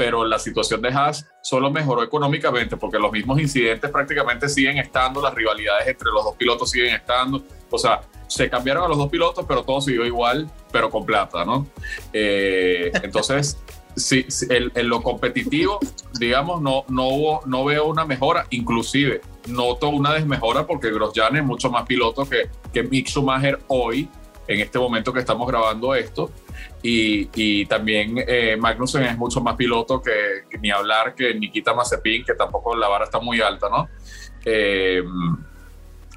pero 0.03 0.25
la 0.25 0.41
situación 0.41 0.83
de 0.83 0.89
Haas 0.89 1.29
solo 1.43 1.71
mejoró 1.71 2.03
económicamente 2.03 2.77
porque 2.77 2.99
los 2.99 3.13
mismos 3.13 3.41
incidentes 3.41 3.89
prácticamente 3.89 4.49
siguen 4.49 4.79
estando, 4.79 5.23
las 5.23 5.33
rivalidades 5.33 5.87
entre 5.87 6.09
los 6.11 6.25
dos 6.25 6.35
pilotos 6.35 6.73
siguen 6.73 6.93
estando, 6.93 7.41
o 7.71 7.79
sea, 7.79 8.01
se 8.27 8.51
cambiaron 8.51 8.83
a 8.83 8.89
los 8.89 8.99
dos 8.99 9.09
pilotos, 9.09 9.45
pero 9.47 9.63
todo 9.63 9.81
siguió 9.81 10.05
igual, 10.05 10.51
pero 10.73 10.91
con 10.91 11.07
plata, 11.07 11.45
¿no? 11.45 11.69
Eh, 12.13 12.91
entonces, 13.05 13.63
sí, 13.97 14.27
en, 14.51 14.89
lo 14.89 15.05
competitivo, 15.05 15.79
digamos, 16.19 16.61
no, 16.61 16.85
no, 16.89 17.07
hubo, 17.07 17.43
no 17.47 17.65
veo 17.65 17.87
una 17.87 18.05
mejora, 18.05 18.49
inclusive 18.51 19.21
noto 19.47 19.89
una 19.89 20.15
desmejora 20.15 20.67
porque 20.67 20.91
Grosjean 20.91 21.37
es 21.37 21.45
mucho 21.45 21.71
más 21.71 21.87
piloto 21.87 22.29
que, 22.29 22.51
que 22.73 22.83
Mick 22.83 23.07
Schumacher 23.07 23.61
hoy, 23.69 24.09
en 24.47 24.61
este 24.61 24.79
momento 24.79 25.13
que 25.13 25.21
estamos 25.21 25.47
grabando 25.47 25.95
esto, 25.95 26.31
y, 26.83 27.29
y 27.35 27.67
también 27.67 28.17
eh, 28.27 28.57
Magnussen 28.59 29.05
es 29.05 29.17
mucho 29.17 29.41
más 29.41 29.55
piloto 29.55 30.03
que, 30.03 30.45
ni 30.61 30.71
hablar 30.71 31.15
que 31.15 31.35
Nikita 31.35 31.75
Mazepin, 31.75 32.25
que 32.25 32.35
tampoco 32.35 32.75
la 32.75 32.89
vara 32.89 33.05
está 33.05 33.21
muy 33.21 33.41
alta, 33.41 33.69
¿no? 33.69 33.89
Eh, 34.45 35.03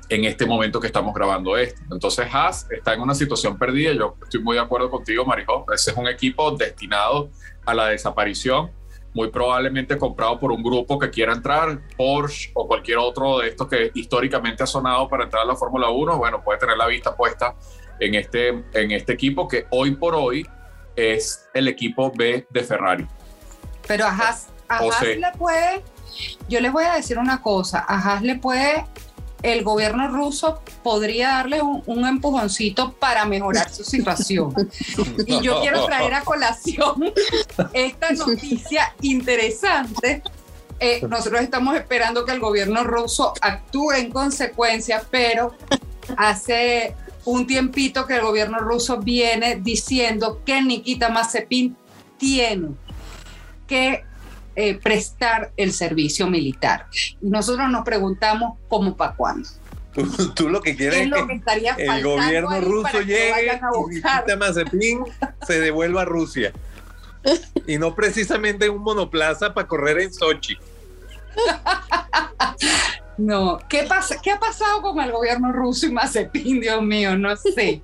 en 0.09 0.25
este 0.25 0.45
momento 0.45 0.79
que 0.79 0.87
estamos 0.87 1.13
grabando 1.13 1.57
esto. 1.57 1.81
Entonces 1.91 2.27
Haas 2.31 2.67
está 2.71 2.93
en 2.93 3.01
una 3.01 3.15
situación 3.15 3.57
perdida. 3.57 3.93
Yo 3.93 4.15
estoy 4.21 4.41
muy 4.41 4.55
de 4.55 4.61
acuerdo 4.61 4.89
contigo, 4.89 5.25
Marijo. 5.25 5.65
Ese 5.73 5.91
es 5.91 5.97
un 5.97 6.07
equipo 6.07 6.51
destinado 6.51 7.29
a 7.65 7.73
la 7.73 7.87
desaparición, 7.87 8.71
muy 9.13 9.29
probablemente 9.29 9.97
comprado 9.97 10.39
por 10.39 10.51
un 10.51 10.61
grupo 10.61 10.99
que 10.99 11.09
quiera 11.09 11.33
entrar, 11.33 11.79
Porsche 11.97 12.51
o 12.53 12.67
cualquier 12.67 12.97
otro 12.99 13.39
de 13.39 13.49
estos 13.49 13.67
que 13.67 13.91
históricamente 13.95 14.63
ha 14.63 14.67
sonado 14.67 15.07
para 15.07 15.23
entrar 15.23 15.43
a 15.43 15.45
la 15.45 15.55
Fórmula 15.55 15.89
1. 15.89 16.17
Bueno, 16.17 16.43
puede 16.43 16.59
tener 16.59 16.77
la 16.77 16.87
vista 16.87 17.15
puesta 17.15 17.55
en 17.99 18.15
este, 18.15 18.49
en 18.73 18.91
este 18.91 19.13
equipo 19.13 19.47
que 19.47 19.65
hoy 19.69 19.95
por 19.95 20.15
hoy 20.15 20.45
es 20.95 21.47
el 21.53 21.67
equipo 21.67 22.11
B 22.15 22.45
de 22.49 22.63
Ferrari. 22.63 23.07
Pero 23.87 24.05
a 24.05 24.09
Haas, 24.09 24.47
a 24.67 24.77
Haas 24.77 25.01
le 25.01 25.31
puede, 25.37 25.83
yo 26.49 26.59
les 26.59 26.71
voy 26.71 26.85
a 26.85 26.95
decir 26.95 27.17
una 27.17 27.41
cosa, 27.41 27.85
a 27.87 27.95
Haas 27.95 28.21
le 28.21 28.35
puede 28.35 28.85
el 29.45 29.63
gobierno 29.63 30.07
ruso 30.07 30.59
podría 30.81 31.29
darle 31.29 31.61
un, 31.61 32.07
empujoncito 32.07 32.93
para 32.93 33.25
mejorar 33.25 33.69
su 33.69 33.83
situación. 33.83 34.53
Y 35.27 35.41
yo 35.41 35.61
quiero 35.61 35.85
traer 35.85 36.15
a 36.15 36.21
colación 36.21 37.13
esta 37.73 38.11
noticia 38.11 38.95
interesante. 39.01 40.23
Eh, 40.79 41.01
nosotros 41.07 41.41
estamos 41.41 41.75
esperando 41.75 42.25
que 42.25 42.31
el 42.31 42.39
gobierno 42.39 42.83
ruso 42.83 43.33
actúe 43.39 43.91
en 43.93 44.11
consecuencia, 44.11 45.03
pero 45.11 45.55
hace 46.17 46.95
un 47.25 47.47
tiempito 47.47 48.05
que 48.05 48.15
el 48.15 48.21
gobierno 48.21 48.59
ruso 48.59 48.99
viene 48.99 49.57
diciendo 49.57 50.41
que 50.45 50.61
Nikita 50.61 51.09
Mazepin 51.09 51.75
tiene 52.17 52.69
que 53.67 54.05
eh, 54.55 54.75
prestar 54.75 55.51
el 55.57 55.73
servicio 55.73 56.27
militar. 56.27 56.87
Y 57.21 57.27
nosotros 57.27 57.69
nos 57.69 57.83
preguntamos 57.83 58.57
cómo 58.67 58.95
para 58.95 59.15
cuándo. 59.15 59.49
Tú, 60.35 60.49
lo 60.49 60.61
que 60.61 60.75
quieres 60.75 61.07
es, 61.07 61.11
que, 61.11 61.85
el 61.85 62.03
gobierno 62.03 62.61
ruso 62.61 63.01
llegue 63.01 63.59
y 64.29 64.35
Mazepin 64.37 65.03
se 65.45 65.59
devuelva 65.59 66.03
a 66.03 66.05
Rusia. 66.05 66.53
Y 67.67 67.79
no 67.79 67.95
precisamente 67.95 68.69
un 68.69 68.83
monoplaza 68.83 69.51
para 69.51 69.67
correr 69.67 69.99
en 69.99 70.13
Sochi. 70.13 70.59
No, 73.17 73.59
¿qué, 73.69 73.83
pasa, 73.83 74.19
¿qué 74.21 74.31
ha 74.31 74.39
pasado 74.39 74.81
con 74.81 74.99
el 74.99 75.11
gobierno 75.11 75.51
ruso 75.51 75.85
y 75.85 75.91
Mazepin? 75.91 76.59
Dios 76.59 76.81
mío, 76.81 77.17
no 77.17 77.35
sé. 77.35 77.81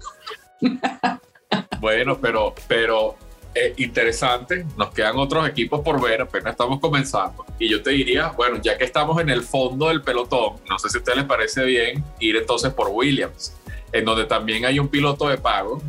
Bueno, 1.80 2.18
pero, 2.22 2.54
pero 2.68 3.18
eh, 3.54 3.74
interesante. 3.78 4.66
Nos 4.78 4.94
quedan 4.94 5.18
otros 5.18 5.48
equipos 5.48 5.82
por 5.82 6.02
ver, 6.02 6.22
apenas 6.22 6.52
estamos 6.52 6.80
comenzando. 6.80 7.46
Y 7.60 7.70
yo 7.70 7.82
te 7.82 7.92
diría, 7.92 8.30
bueno, 8.30 8.60
ya 8.62 8.78
que 8.78 8.86
estamos 8.86 9.20
en 9.20 9.30
el 9.30 9.42
fondo 9.42 9.90
del 9.90 10.02
pelotón, 10.02 10.56
no 10.70 10.80
sé 10.80 10.90
si 10.90 10.98
a 10.98 11.00
ustedes 11.00 11.18
les 11.18 11.28
parece 11.28 11.66
bien 11.66 12.04
ir 12.20 12.38
entonces 12.38 12.74
por 12.74 12.90
Williams, 12.90 13.54
en 13.92 14.06
donde 14.06 14.26
también 14.26 14.66
hay 14.66 14.80
un 14.80 14.88
piloto 14.88 15.28
de 15.28 15.38
pago, 15.38 15.82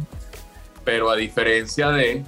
pero 0.85 1.09
a 1.09 1.17
diferencia 1.17 1.91
de, 1.91 2.25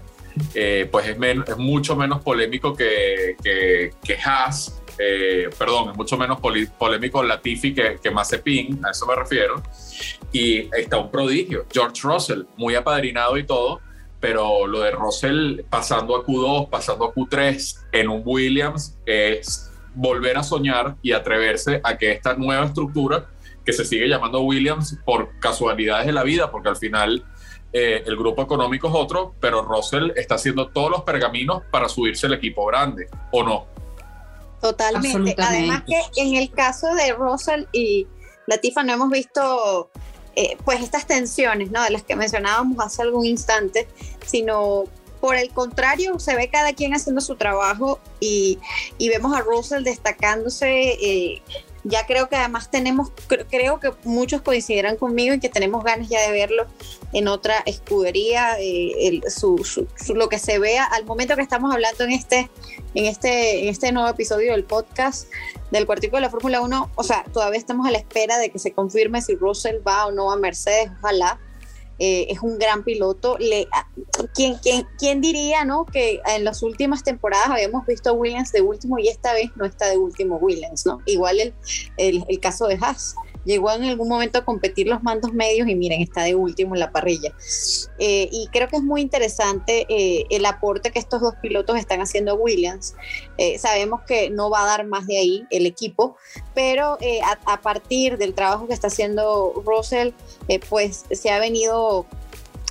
eh, 0.55 0.89
pues 0.91 1.09
es, 1.09 1.17
es, 1.49 1.57
mucho 1.57 1.97
menos 1.97 2.23
polémico 2.23 2.75
que, 2.77 3.37
que, 3.43 3.93
que 4.05 4.19
Haas. 4.25 4.81
Eh, 4.99 5.51
perdón, 5.59 5.91
es 5.91 5.97
mucho 5.97 6.17
menos 6.17 6.39
polémico 6.79 7.23
Latifi 7.23 7.75
que, 7.75 7.99
que 8.03 8.11
Mazepin, 8.11 8.85
a 8.85 8.91
eso 8.91 9.07
me 9.07 9.15
refiero. 9.15 9.63
Y 10.33 10.69
está 10.77 10.99
un 10.99 11.11
prodigio, 11.11 11.67
George 11.73 12.01
Russell, 12.03 12.43
muy 12.57 12.75
apadrinado 12.75 13.37
y 13.37 13.45
todo, 13.45 13.81
pero 14.21 14.67
lo 14.67 14.81
de 14.81 14.91
Russell 14.93 15.61
pasando 15.69 16.17
a 16.17 16.25
Q2, 16.25 16.71
pasando 16.71 17.05
a 17.05 17.15
Q3 17.15 17.87
en 17.93 18.09
un 18.09 18.23
Williams 18.25 18.97
es 19.05 19.71
volver 19.95 20.37
a 20.39 20.43
soñar 20.43 20.97
y 21.03 21.13
atreverse 21.13 21.81
a 21.85 21.97
que 21.97 22.13
esta 22.13 22.35
nueva 22.35 22.65
estructura, 22.65 23.27
que 23.65 23.73
se 23.73 23.85
sigue 23.85 24.09
llamando 24.09 24.41
Williams 24.41 24.99
por 25.05 25.39
casualidades 25.39 26.07
de 26.07 26.13
la 26.13 26.23
vida, 26.23 26.51
porque 26.51 26.69
al 26.69 26.77
final 26.77 27.25
eh, 27.73 28.03
el 28.07 28.17
grupo 28.17 28.43
económico 28.43 28.89
es 28.89 28.95
otro, 28.95 29.35
pero 29.41 29.63
Russell 29.63 30.13
está 30.17 30.37
haciendo 30.37 30.69
todos 30.69 30.91
los 30.91 31.03
pergaminos 31.03 31.63
para 31.71 31.89
subirse 31.89 32.27
el 32.27 32.35
equipo 32.35 32.67
grande, 32.67 33.09
¿o 33.33 33.43
no? 33.43 33.67
Totalmente. 34.65 35.35
Además 35.37 35.83
que 35.87 36.01
en 36.17 36.37
el 36.37 36.51
caso 36.51 36.95
de 36.95 37.13
Russell 37.13 37.65
y 37.71 38.07
Latifa 38.47 38.83
no 38.83 38.95
hemos 38.95 39.11
visto 39.11 39.91
eh, 40.37 40.57
pues 40.65 40.81
estas 40.81 41.07
tensiones, 41.07 41.71
¿no? 41.71 41.85
De 41.85 41.91
las 41.91 42.03
que 42.03 42.17
mencionábamos 42.17 42.79
hace 42.83 43.03
algún 43.03 43.27
instante, 43.27 43.87
sino 44.25 44.85
por 45.21 45.37
el 45.37 45.51
contrario, 45.51 46.19
se 46.19 46.35
ve 46.35 46.49
cada 46.49 46.73
quien 46.73 46.95
haciendo 46.95 47.21
su 47.21 47.37
trabajo 47.37 48.01
y, 48.21 48.59
y 48.97 49.11
vemos 49.11 49.37
a 49.37 49.43
Russell 49.43 49.85
destacándose 49.85 50.93
eh, 50.93 51.43
ya 51.85 52.07
creo 52.07 52.29
que 52.29 52.37
además 52.37 52.71
tenemos, 52.71 53.13
creo 53.51 53.79
que 53.79 53.93
muchos 54.05 54.41
coincidirán 54.41 54.97
conmigo 54.97 55.35
en 55.35 55.41
que 55.41 55.51
tenemos 55.51 55.85
ganas 55.85 56.09
ya 56.09 56.21
de 56.21 56.33
verlo 56.33 56.67
en 57.13 57.29
otra 57.29 57.63
escudería, 57.67 58.57
eh, 58.59 59.21
su, 59.29 59.87
lo 60.15 60.29
que 60.29 60.39
se 60.39 60.59
vea 60.59 60.85
al 60.85 61.05
momento 61.05 61.37
que 61.37 61.43
estamos 61.43 61.73
hablando 61.73 62.05
en 62.05 62.13
este, 62.13 62.51
en 62.95 63.05
este, 63.05 63.63
en 63.63 63.69
este 63.69 63.93
nuevo 63.93 64.09
episodio 64.09 64.53
del 64.53 64.65
podcast 64.65 65.29
del 65.71 65.87
cuartico 65.87 66.17
de 66.17 66.23
la 66.23 66.31
Fórmula 66.31 66.61
1, 66.61 66.91
o 66.95 67.03
sea, 67.03 67.25
todavía 67.33 67.59
estamos 67.59 67.87
a 67.87 67.91
la 67.91 67.99
espera 67.99 68.39
de 68.39 68.51
que 68.51 68.59
se 68.59 68.73
confirme 68.73 69.21
si 69.21 69.35
Russell 69.35 69.77
va 69.87 70.07
o 70.07 70.13
no 70.13 70.33
a 70.33 70.37
Mercedes, 70.37 70.91
ojalá, 70.99 71.39
eh, 71.99 72.27
es 72.31 72.41
un 72.41 72.59
gran 72.59 72.85
piloto. 72.85 73.37
Le, 73.39 73.69
¿quién, 74.35 74.57
quién, 74.63 74.87
quién 74.99 75.21
diría 75.21 75.65
no? 75.65 75.85
que 75.87 76.21
en 76.27 76.45
las 76.45 76.63
últimas 76.63 77.03
temporadas 77.03 77.49
habíamos 77.49 77.87
visto 77.87 78.11
a 78.11 78.13
Williams 78.13 78.53
de 78.53 78.63
último 78.63 78.99
y 78.99 79.09
esta 79.09 79.33
vez 79.33 79.51
no 79.57 79.65
está 79.65 79.89
de 79.89 79.97
último 79.97 80.37
Williams? 80.37 80.87
¿no? 80.87 81.01
Igual 81.07 81.41
el, 81.41 81.55
el, 81.97 82.25
el 82.29 82.41
caso 82.41 82.67
de 82.67 82.79
Haas 82.81 83.15
llegó 83.45 83.71
en 83.73 83.85
algún 83.85 84.09
momento 84.09 84.39
a 84.39 84.45
competir 84.45 84.89
los 84.89 85.03
mandos 85.03 85.33
medios 85.33 85.69
y 85.69 85.75
miren, 85.75 86.01
está 86.01 86.23
de 86.23 86.35
último 86.35 86.75
en 86.75 86.81
la 86.81 86.91
parrilla. 86.91 87.33
Eh, 87.99 88.29
y 88.33 88.49
creo 88.53 88.69
que 88.69 88.77
es 88.77 88.83
muy 88.83 89.01
interesante 89.01 89.87
eh, 89.89 90.27
el 90.31 90.45
aporte 90.47 90.91
que 90.91 90.99
estos 90.99 91.21
dos 91.21 91.35
pilotos 91.41 91.79
están 91.79 92.01
haciendo 92.01 92.33
a 92.33 92.35
Williams. 92.35 92.95
Eh, 93.39 93.59
sabemos 93.59 94.03
que 94.03 94.31
no 94.31 94.51
va 94.51 94.63
a 94.63 94.67
dar 94.67 94.87
más 94.87 95.07
de 95.07 95.19
ahí 95.19 95.45
el 95.51 95.67
equipo, 95.67 96.17
pero 96.55 96.99
a, 97.47 97.61
partir 97.61 98.19
del 98.19 98.35
trabajo 98.35 98.67
que 98.67 98.75
está 98.75 98.89
haciendo 98.89 99.63
Russell, 99.65 100.11
pues 100.69 101.05
se 101.11 101.31
ha 101.31 101.39
venido 101.39 102.07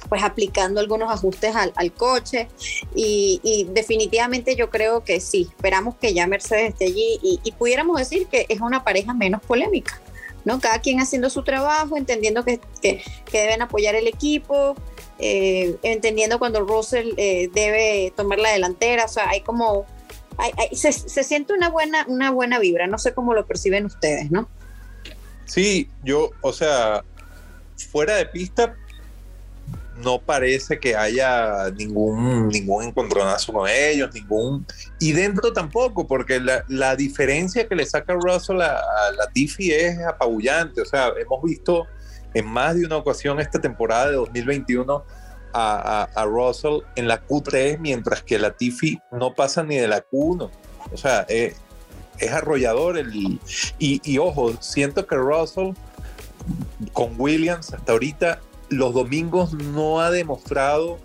pues 0.09 0.21
aplicando 0.21 0.79
algunos 0.79 1.11
ajustes 1.11 1.55
al, 1.55 1.93
coche 1.93 2.47
y, 2.93 3.67
definitivamente 3.71 4.55
yo 4.55 4.69
creo 4.69 5.03
que 5.03 5.19
sí, 5.19 5.47
esperamos 5.49 5.95
que 5.95 6.13
ya 6.13 6.27
Mercedes 6.27 6.73
esté 6.73 6.85
allí 6.85 7.19
y 7.21 7.51
pudiéramos 7.53 7.97
decir 7.97 8.27
que 8.27 8.45
es 8.49 8.61
una 8.61 8.83
pareja 8.83 9.13
menos 9.13 9.41
polémica. 9.41 9.99
¿No? 10.45 10.59
Cada 10.59 10.79
quien 10.79 10.99
haciendo 10.99 11.29
su 11.29 11.43
trabajo, 11.43 11.97
entendiendo 11.97 12.43
que, 12.43 12.59
deben 13.31 13.61
apoyar 13.61 13.95
el 13.95 14.07
equipo, 14.07 14.75
eh, 15.19 15.77
entendiendo 15.83 16.39
cuando 16.39 16.61
Russell 16.61 17.13
eh, 17.17 17.49
debe 17.53 18.13
tomar 18.15 18.39
la 18.39 18.51
delantera, 18.51 19.05
o 19.05 19.09
sea, 19.09 19.29
hay 19.29 19.41
como, 19.41 19.85
se, 20.71 20.91
siente 20.91 21.53
una 21.53 21.69
buena, 21.69 22.05
una 22.07 22.31
buena 22.31 22.59
vibra, 22.59 22.87
no 22.87 22.97
sé 22.97 23.13
cómo 23.13 23.33
lo 23.33 23.45
perciben 23.45 23.85
ustedes, 23.85 24.31
¿no? 24.31 24.49
Sí, 25.45 25.89
yo, 26.03 26.31
o 26.41 26.53
sea, 26.53 27.03
fuera 27.91 28.15
de 28.15 28.25
pista, 28.25 28.75
no 29.97 30.19
parece 30.19 30.79
que 30.79 30.95
haya 30.95 31.69
ningún, 31.71 32.47
ningún 32.49 32.85
encontronazo 32.85 33.53
con 33.53 33.69
ellos, 33.69 34.13
ningún... 34.13 34.65
Y 34.99 35.11
dentro 35.11 35.53
tampoco, 35.53 36.07
porque 36.07 36.39
la, 36.39 36.63
la 36.67 36.95
diferencia 36.95 37.67
que 37.67 37.75
le 37.75 37.85
saca 37.85 38.13
Russell 38.13 38.61
a, 38.61 38.81
la 39.17 39.27
Tiffy 39.33 39.71
es 39.71 39.99
apabullante. 39.99 40.81
O 40.81 40.85
sea, 40.85 41.11
hemos 41.19 41.43
visto 41.43 41.87
en 42.33 42.47
más 42.47 42.75
de 42.75 42.85
una 42.85 42.97
ocasión 42.97 43.39
esta 43.39 43.61
temporada 43.61 44.07
de 44.07 44.13
2021 44.13 45.03
a, 45.53 46.09
a, 46.15 46.25
Russell 46.25 46.79
en 46.95 47.07
la 47.07 47.23
Q3, 47.23 47.77
mientras 47.77 48.23
que 48.23 48.39
la 48.39 48.51
Tiffy 48.51 48.99
no 49.11 49.35
pasa 49.35 49.63
ni 49.63 49.75
de 49.77 49.87
la 49.87 50.03
Q1. 50.03 50.49
O 50.91 50.97
sea, 50.97 51.21
es, 51.29 51.55
es 52.17 52.31
arrollador. 52.31 52.97
El, 52.97 53.13
y, 53.13 53.39
y 53.77 54.17
ojo, 54.17 54.53
siento 54.59 55.05
que 55.05 55.15
Russell 55.15 55.73
con 56.91 57.13
Williams 57.17 57.73
hasta 57.73 57.91
ahorita, 57.91 58.39
los 58.77 58.93
domingos 58.93 59.53
no 59.53 60.01
ha 60.01 60.11
demostrado 60.11 60.99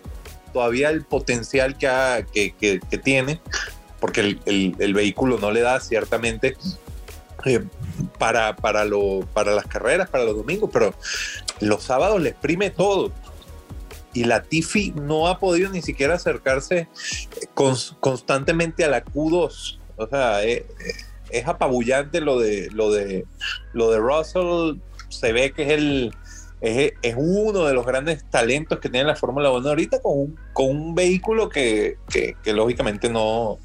todavía 0.53 0.91
el 0.91 1.05
potencial 1.05 1.77
que, 1.77 2.55
que, 2.59 2.99
tiene, 2.99 3.41
porque 4.01 4.39
el, 4.45 4.95
vehículo 4.95 5.39
no 5.39 5.51
le 5.51 5.61
da 5.61 5.81
ciertamente 5.81 6.57
eh, 7.45 7.65
para, 8.19 8.57
para, 8.57 8.85
lo, 8.85 9.21
para 9.33 9.53
las 9.53 9.67
carreras, 9.67 10.09
para 10.09 10.25
los 10.25 10.37
domingos, 10.37 10.71
pero 10.73 10.95
los 11.61 11.83
sábados 11.83 12.21
le 12.21 12.31
exprime 12.31 12.71
todo. 12.71 13.13
Y 14.15 14.25
la 14.25 14.43
Tifi 14.43 14.93
no 14.93 15.29
ha 15.29 15.39
podido 15.39 15.71
ni 15.71 15.83
siquiera 15.83 16.15
acercarse 16.15 16.89
constantemente 18.01 18.85
a 18.85 18.89
la 18.89 19.05
Q2. 19.05 19.79
O 19.97 20.07
sea, 20.09 20.43
eh, 20.45 20.67
eh, 20.81 20.93
es, 21.31 21.47
apabullante 21.47 22.21
lo 22.21 22.41
de, 22.41 22.71
lo, 22.73 22.91
de, 22.91 23.27
lo 23.75 23.91
de 23.91 23.99
Russell. 23.99 24.81
Se 25.09 25.33
ve 25.33 25.53
que 25.53 25.65
es 25.65 25.71
el, 25.71 26.15
es, 26.61 26.93
uno 27.17 27.65
de 27.65 27.75
los 27.75 27.87
grandes 27.87 28.25
talentos 28.31 28.79
que 28.81 28.88
tiene 28.88 29.07
la 29.07 29.17
Fórmula 29.17 29.50
1 29.50 29.69
ahorita 29.69 30.00
con 30.00 30.19
un, 30.19 30.41
con 30.53 30.71
un 30.71 30.95
vehículo 30.95 31.49
que, 31.49 31.97
que, 32.09 32.53
lógicamente 32.53 33.09
no, 33.09 33.59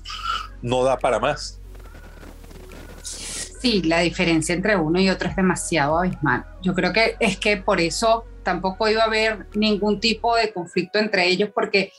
no 0.61 0.83
da 0.83 0.97
para 0.97 1.19
más. 1.19 1.59
Sí, 3.01 3.81
la 3.83 3.99
diferencia 3.99 4.53
entre 4.53 4.75
uno 4.75 4.99
y 4.99 5.09
otro 5.09 5.29
es 5.29 5.35
demasiado 5.35 5.97
abismal. 5.99 6.45
Yo 6.61 6.73
creo 6.73 6.91
que 6.91 7.15
es 7.19 7.37
que 7.37 7.57
por 7.57 7.79
eso 7.79 8.25
tampoco 8.43 8.89
iba 8.89 9.03
a 9.03 9.05
haber 9.05 9.47
ningún 9.55 9.99
tipo 9.99 10.35
de 10.35 10.51
conflicto 10.51 10.99
entre 10.99 11.27
ellos 11.27 11.49
porque 11.53 11.93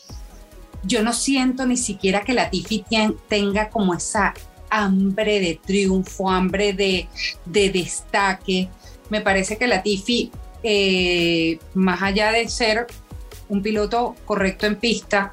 yo 0.85 1.03
no 1.03 1.15
siento 1.15 1.67
ni 1.67 1.79
siquiera 1.79 2.21
que 2.21 2.35
la 2.35 2.51
Tifi 2.51 2.85
tenga 3.29 3.71
como 3.71 3.95
esa 3.95 4.35
hambre 4.69 5.41
de 5.41 5.59
triunfo, 5.65 6.31
hambre 6.31 6.75
de, 6.75 7.09
de 7.47 7.71
destaque. 7.71 8.69
Me 9.09 9.23
parece 9.23 9.57
que 9.57 9.67
la 9.67 9.83
Tifi 9.83 10.31
eh, 10.64 11.59
más 11.75 12.02
allá 12.02 12.33
de 12.33 12.49
ser 12.49 12.87
un 13.50 13.62
piloto 13.62 14.16
correcto 14.25 14.66
en 14.66 14.76
pista, 14.76 15.33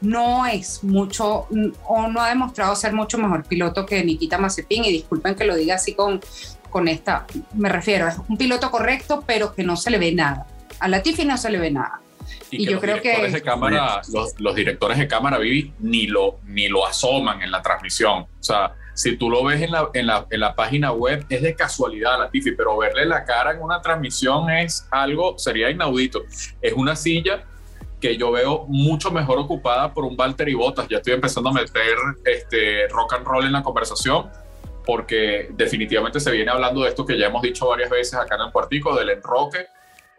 no 0.00 0.46
es 0.46 0.82
mucho 0.82 1.46
o 1.86 2.08
no 2.08 2.20
ha 2.22 2.30
demostrado 2.30 2.74
ser 2.74 2.94
mucho 2.94 3.18
mejor 3.18 3.44
piloto 3.44 3.84
que 3.84 4.02
Nikita 4.02 4.38
Mazepin 4.38 4.86
y 4.86 4.92
disculpen 4.92 5.34
que 5.34 5.44
lo 5.44 5.54
diga 5.54 5.74
así 5.74 5.92
con, 5.92 6.20
con 6.70 6.88
esta, 6.88 7.26
me 7.54 7.68
refiero, 7.68 8.08
es 8.08 8.16
un 8.26 8.38
piloto 8.38 8.70
correcto 8.70 9.22
pero 9.26 9.54
que 9.54 9.62
no 9.62 9.76
se 9.76 9.90
le 9.90 9.98
ve 9.98 10.12
nada. 10.12 10.46
A 10.78 10.88
Latifi 10.88 11.26
no 11.26 11.36
se 11.36 11.50
le 11.50 11.58
ve 11.58 11.70
nada. 11.70 12.00
Y, 12.50 12.66
yo 12.66 12.80
creo 12.80 13.00
que 13.02 13.28
de 13.28 13.42
cámara, 13.42 14.00
los, 14.12 14.40
los, 14.40 14.54
directores 14.54 14.98
de 14.98 15.06
cámara 15.06 15.38
Vivi 15.38 15.72
ni 15.80 16.06
lo 16.06 16.40
ni 16.46 16.68
lo 16.68 16.86
asoman 16.86 17.42
en 17.42 17.50
la 17.50 17.60
transmisión. 17.60 18.22
O 18.22 18.42
sea, 18.42 18.74
si 19.00 19.16
tú 19.16 19.30
lo 19.30 19.42
ves 19.42 19.62
en 19.62 19.70
la, 19.70 19.88
en 19.94 20.06
la, 20.06 20.26
en 20.28 20.40
la 20.40 20.54
página 20.54 20.92
web, 20.92 21.24
es 21.30 21.40
de 21.40 21.54
casualidad 21.54 22.18
la 22.18 22.30
Tiffy, 22.30 22.52
pero 22.52 22.76
verle 22.76 23.06
la 23.06 23.24
cara 23.24 23.52
en 23.52 23.62
una 23.62 23.80
transmisión 23.80 24.50
es 24.50 24.86
algo, 24.90 25.38
sería 25.38 25.70
inaudito. 25.70 26.24
Es 26.60 26.74
una 26.74 26.94
silla 26.94 27.44
que 27.98 28.18
yo 28.18 28.30
veo 28.30 28.66
mucho 28.68 29.10
mejor 29.10 29.38
ocupada 29.38 29.94
por 29.94 30.04
un 30.04 30.18
Valtteri 30.18 30.52
Bottas. 30.52 30.86
Ya 30.88 30.98
estoy 30.98 31.14
empezando 31.14 31.48
a 31.48 31.54
meter 31.54 31.96
este 32.26 32.88
rock 32.88 33.14
and 33.14 33.26
roll 33.26 33.46
en 33.46 33.52
la 33.52 33.62
conversación 33.62 34.28
porque 34.84 35.48
definitivamente 35.52 36.20
se 36.20 36.30
viene 36.30 36.50
hablando 36.50 36.82
de 36.82 36.90
esto 36.90 37.06
que 37.06 37.18
ya 37.18 37.28
hemos 37.28 37.40
dicho 37.40 37.68
varias 37.68 37.88
veces 37.88 38.14
acá 38.14 38.34
en 38.34 38.42
el 38.42 38.52
cuartico, 38.52 38.94
del 38.94 39.08
enroque, 39.08 39.66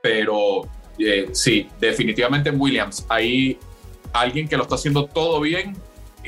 pero 0.01 0.63
eh, 0.97 1.29
sí, 1.33 1.69
definitivamente 1.79 2.49
en 2.49 2.59
Williams 2.59 3.05
hay 3.09 3.59
alguien 4.11 4.47
que 4.47 4.57
lo 4.57 4.63
está 4.63 4.73
haciendo 4.73 5.05
todo 5.05 5.39
bien 5.39 5.75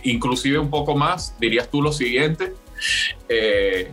inclusive 0.03 0.59
un 0.59 0.69
poco 0.69 0.95
más, 0.95 1.35
dirías 1.39 1.69
tú 1.69 1.81
lo 1.81 1.91
siguiente, 1.91 2.53
eh, 3.29 3.91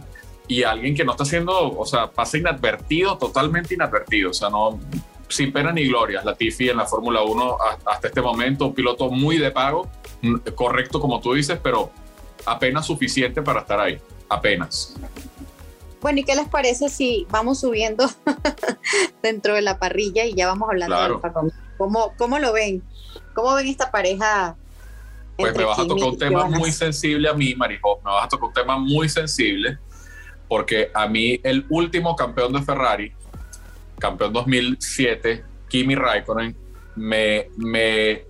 y 0.49 0.65
alguien 0.65 0.95
que 0.95 1.05
no 1.05 1.13
está 1.13 1.23
haciendo, 1.23 1.79
o 1.79 1.87
sea, 1.87 2.11
pasa 2.11 2.39
inadvertido, 2.39 3.17
totalmente 3.19 3.75
inadvertido, 3.75 4.31
o 4.31 4.35
sea, 4.35 4.51
no, 4.51 4.81
sin 5.29 5.53
pena 5.53 5.73
ni 5.73 5.87
gloria, 5.87 6.23
Latifi 6.25 6.71
en 6.71 6.79
la 6.79 6.87
Fórmula 6.87 7.23
1 7.23 7.57
hasta 7.87 8.09
este 8.09 8.21
momento, 8.21 8.67
un 8.67 8.75
piloto 8.75 9.11
muy 9.11 9.39
de 9.39 9.51
pago, 9.51 9.89
mm, 10.23 10.37
correcto 10.55 11.01
como 11.01 11.21
tú 11.21 11.35
dices, 11.35 11.59
pero 11.63 11.91
apenas 12.47 12.87
suficiente 12.87 13.43
para 13.43 13.61
estar 13.61 13.79
ahí, 13.81 14.01
apenas. 14.29 14.97
Bueno, 16.01 16.21
¿y 16.21 16.25
qué 16.25 16.35
les 16.35 16.49
parece 16.49 16.89
si 16.89 17.27
vamos 17.31 17.61
subiendo 17.61 18.09
dentro 19.23 19.55
de 19.55 19.63
la 19.63 19.79
parrilla 19.79 20.25
y 20.25 20.35
ya 20.35 20.47
vamos 20.47 20.69
hablando 20.71 20.97
de 20.97 21.03
Alfa 21.03 21.33
¿Cómo, 21.77 22.15
¿Cómo 22.17 22.39
lo 22.39 22.53
ven? 22.53 22.83
¿Cómo 23.35 23.55
ven 23.55 23.69
esta 23.69 23.91
pareja 23.91 24.57
pues 25.41 25.57
me 25.57 25.65
vas 25.65 25.79
a 25.79 25.87
tocar 25.87 26.09
un 26.09 26.19
tema 26.19 26.47
muy 26.47 26.73
sensible 26.73 27.29
a 27.29 27.35
mí, 27.35 27.55
Marijo. 27.55 28.01
Me 28.05 28.11
vas 28.11 28.25
a 28.25 28.29
tocar 28.29 28.49
un 28.49 28.55
tema 28.55 28.79
muy 28.79 29.09
sensible 29.09 29.79
porque 30.49 30.91
a 30.93 31.07
mí 31.07 31.41
el 31.45 31.65
último 31.69 32.17
campeón 32.17 32.53
de 32.53 32.63
Ferrari, 32.63 33.13
campeón 33.99 34.33
2007, 34.33 35.45
Kimi 35.69 35.95
Raikkonen, 35.95 36.57
me, 36.97 37.49
me 37.57 38.25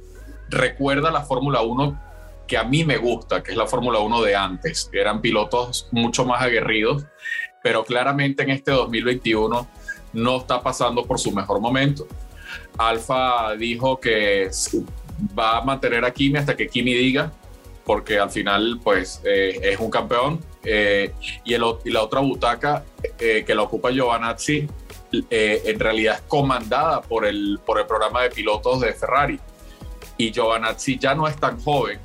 recuerda 0.51 1.11
la 1.11 1.23
Fórmula 1.23 1.63
1 1.63 2.01
que 2.47 2.59
a 2.59 2.65
mí 2.65 2.85
me 2.85 2.99
gusta, 2.99 3.43
que 3.43 3.53
es 3.53 3.57
la 3.57 3.67
Fórmula 3.67 4.01
1 4.01 4.23
de 4.23 4.37
antes. 4.37 4.91
Eran 4.93 5.21
pilotos 5.21 5.89
mucho 5.93 6.25
más 6.25 6.43
aguerridos, 6.43 7.05
pero 7.63 7.85
claramente 7.85 8.43
en 8.43 8.51
este 8.51 8.73
2021 8.73 9.67
no 10.13 10.37
está 10.37 10.63
pasando 10.63 11.05
por 11.07 11.19
su 11.19 11.31
mejor 11.31 11.61
momento. 11.61 12.07
Alfa 12.77 13.55
dijo 13.57 14.01
que 14.01 14.51
va 15.39 15.59
a 15.59 15.61
mantener 15.63 16.05
a 16.05 16.11
Kimi 16.11 16.39
hasta 16.39 16.57
que 16.57 16.69
Kimi 16.69 16.95
diga, 16.95 17.33
porque 17.91 18.21
al 18.21 18.31
final 18.31 18.79
pues 18.85 19.21
eh, 19.25 19.59
es 19.63 19.81
un 19.81 19.91
campeón. 19.91 20.41
Eh, 20.63 21.13
y, 21.45 21.57
la 21.57 22.03
otra 22.03 22.21
butaca 22.21 22.85
eh, 23.19 23.43
que 23.45 23.53
la 23.53 23.63
ocupa 23.63 23.91
Giovanazzi 23.91 24.69
en 25.11 25.81
realidad 25.81 26.17
es 26.17 26.21
comandada 26.23 27.01
por 27.01 27.27
el, 27.27 27.59
por 27.67 27.81
el 27.81 27.87
programa 27.87 28.23
de 28.23 28.31
pilotos 28.31 28.81
de 28.81 28.93
Ferrari. 28.93 29.41
Y 30.17 30.31
Giovanazzi 30.31 30.99
ya 30.99 31.17
no 31.17 31.27
es 31.27 31.37
tan 31.37 31.61
joven, 31.61 31.99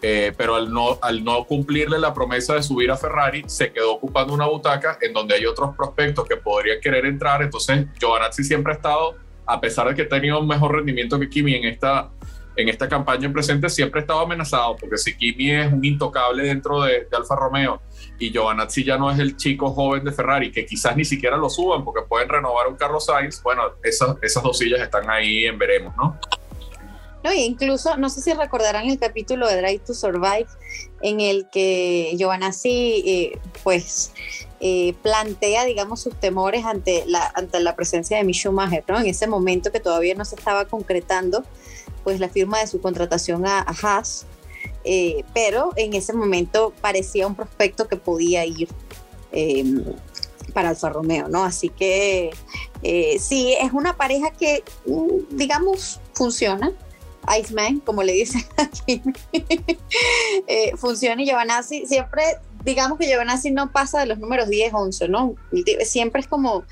pero 0.00 0.54
al 0.54 0.72
no, 0.72 0.98
al 1.02 1.24
no 1.24 1.44
cumplirle 1.46 1.98
la 1.98 2.14
promesa 2.14 2.54
de 2.54 2.62
subir 2.62 2.92
a 2.92 2.96
Ferrari, 2.96 3.42
se 3.48 3.72
quedó 3.72 3.94
ocupando 3.94 4.34
una 4.34 4.46
butaca 4.46 4.98
en 5.00 5.12
donde 5.12 5.34
hay 5.34 5.46
otros 5.46 5.74
prospectos 5.74 6.28
que 6.28 6.36
podrían 6.36 6.78
querer 6.80 7.06
entrar. 7.06 7.42
Entonces, 7.42 7.86
Giovanazzi 7.98 8.44
siempre 8.44 8.74
ha 8.74 8.76
estado, 8.76 9.16
a 9.46 9.60
pesar 9.60 9.88
de 9.88 9.96
que 9.96 10.02
ha 10.02 10.08
tenido 10.08 10.38
un 10.38 10.46
mejor 10.46 10.76
rendimiento 10.76 11.18
que 11.18 11.28
Kimi 11.28 11.56
en 11.56 11.64
esta, 11.64 12.10
en 12.56 12.68
esta 12.68 12.88
campaña 12.88 13.32
presente 13.32 13.68
siempre 13.68 14.00
estaba 14.00 14.22
amenazado, 14.22 14.76
porque 14.76 14.96
si 14.96 15.16
Kimi 15.16 15.50
es 15.50 15.72
un 15.72 15.84
intocable 15.84 16.44
dentro 16.44 16.82
de, 16.82 17.08
Alfa 17.12 17.36
Romeo 17.36 17.80
y 18.18 18.32
Giovanazzi 18.32 18.84
ya 18.84 18.96
no 18.96 19.10
es 19.10 19.18
el 19.18 19.36
chico 19.36 19.70
joven 19.70 20.04
de 20.04 20.12
Ferrari, 20.12 20.50
que 20.50 20.66
quizás 20.66 20.96
ni 20.96 21.04
siquiera 21.04 21.36
lo 21.36 21.48
suban 21.48 21.84
porque 21.84 22.02
pueden 22.02 22.28
renovar 22.28 22.66
un 22.68 22.76
Carlos 22.76 23.06
Sainz, 23.06 23.42
bueno, 23.42 23.62
esas, 23.82 24.16
esas 24.22 24.42
dos 24.42 24.58
sillas 24.58 24.80
están 24.80 25.08
ahí 25.10 25.44
en 25.44 25.58
veremos, 25.58 25.94
¿no? 25.96 26.18
No, 27.24 27.32
y 27.32 27.40
incluso, 27.40 27.96
no 27.96 28.10
sé 28.10 28.20
si 28.20 28.34
recordarán 28.34 28.84
el 28.84 28.98
capítulo 28.98 29.48
de 29.48 29.56
Drive 29.56 29.78
to 29.78 29.94
Survive, 29.94 30.46
en 31.00 31.20
el 31.20 31.48
que 31.50 32.12
Giovanazzi, 32.18 33.02
eh, 33.06 33.38
pues, 33.62 34.12
eh, 34.60 34.94
plantea, 35.02 35.64
digamos, 35.64 36.02
sus 36.02 36.14
temores 36.20 36.66
ante 36.66 37.04
la, 37.06 37.32
ante 37.34 37.60
la 37.60 37.74
presencia 37.74 38.18
de 38.18 38.24
Mick 38.24 38.44
¿no? 38.44 39.00
En 39.00 39.06
ese 39.06 39.26
momento 39.26 39.72
que 39.72 39.80
todavía 39.80 40.14
no 40.14 40.26
se 40.26 40.36
estaba 40.36 40.66
concretando 40.66 41.44
pues 42.04 42.20
la 42.20 42.28
firma 42.28 42.60
de 42.60 42.66
su 42.66 42.80
contratación 42.80 43.46
a, 43.46 43.60
Haas, 43.82 44.26
eh, 44.84 45.24
pero 45.32 45.72
en 45.76 45.94
ese 45.94 46.12
momento 46.12 46.72
parecía 46.80 47.26
un 47.26 47.34
prospecto 47.34 47.88
que 47.88 47.96
podía 47.96 48.44
ir 48.44 48.68
em, 49.32 49.82
para 50.52 50.68
Alfa 50.68 50.90
Romeo, 50.90 51.28
¿no? 51.28 51.42
Así 51.42 51.70
que 51.70 52.30
eh, 52.82 53.16
sí, 53.18 53.54
es 53.60 53.72
una 53.72 53.96
pareja 53.96 54.30
que, 54.30 54.62
mm, 54.86 55.36
digamos, 55.36 56.00
funciona. 56.12 56.72
Iceman, 57.40 57.80
como 57.80 58.02
le 58.02 58.12
dicen 58.12 58.44
aquí, 58.58 59.00
eh, 60.46 60.72
funciona 60.76 61.22
y 61.22 61.26
Giovanazzi 61.26 61.86
siempre, 61.86 62.22
digamos 62.64 62.98
que 62.98 63.06
Giovanazzi 63.06 63.50
no 63.50 63.72
pasa 63.72 64.00
de 64.00 64.06
los 64.06 64.18
números 64.18 64.50
10, 64.50 64.74
11, 64.74 65.08
¿no? 65.08 65.34
Siempre 65.84 66.20
es 66.20 66.26
como, 66.26 66.64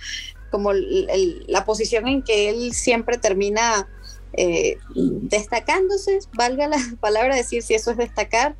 como 0.50 0.72
la 0.74 1.64
posición 1.64 2.06
en 2.06 2.22
que 2.22 2.50
él 2.50 2.74
siempre 2.74 3.16
termina 3.16 3.88
eh, 4.34 4.78
destacándose, 4.94 6.20
valga 6.34 6.68
la 6.68 6.78
palabra 7.00 7.36
decir 7.36 7.62
si 7.62 7.74
eso 7.74 7.90
es 7.90 7.96
destacar, 7.96 8.56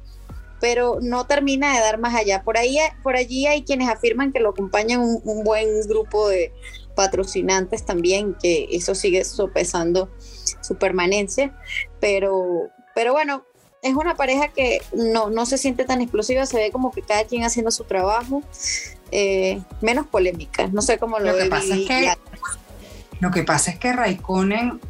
pero 0.61 0.99
no 1.03 1.27
termina 1.27 1.75
de 1.75 1.81
dar 1.81 1.99
más 1.99 2.15
allá. 2.15 2.45
Por, 2.45 2.57
ahí, 2.57 2.79
por 3.03 3.17
allí 3.17 3.47
hay 3.47 3.65
quienes 3.65 3.89
afirman 3.89 4.33
que 4.33 4.39
lo 4.41 4.51
acompañan 4.51 5.01
un, 5.01 5.43
buen 5.43 5.81
grupo 5.89 6.29
de 6.29 6.53
patrocinantes 6.95 7.85
también, 7.85 8.37
que 8.41 8.69
eso 8.71 8.95
sigue 8.95 9.25
sopesando 9.25 10.09
su 10.61 10.77
permanencia, 10.77 11.53
pero, 12.01 12.69
pero 12.95 13.13
bueno, 13.13 13.45
es 13.83 13.95
una 13.95 14.15
pareja 14.15 14.49
que 14.49 14.81
no, 14.93 15.31
no 15.31 15.47
se 15.47 15.59
siente 15.59 15.85
tan 15.85 16.01
explosiva, 16.01 16.47
se 16.47 16.59
ve 16.59 16.71
como 16.71 16.93
que 16.93 17.03
cada 17.03 17.25
quien 17.25 17.43
haciendo 17.43 17.73
su 17.73 17.83
trabajo, 17.83 18.43
eh, 19.11 19.61
menos 19.81 20.07
polémica, 20.07 20.69
no 20.69 20.81
sé 20.81 20.99
cómo 20.99 21.19
lo, 21.19 21.33
lo 21.33 21.39
que 21.39 21.47
pasa 21.47 21.75
es 21.75 21.89
que 21.89 22.15
Lo 23.19 23.31
que 23.33 23.43
pasa 23.43 23.73
es 23.73 23.79
que 23.79 23.93
Raikkonen 23.93 24.81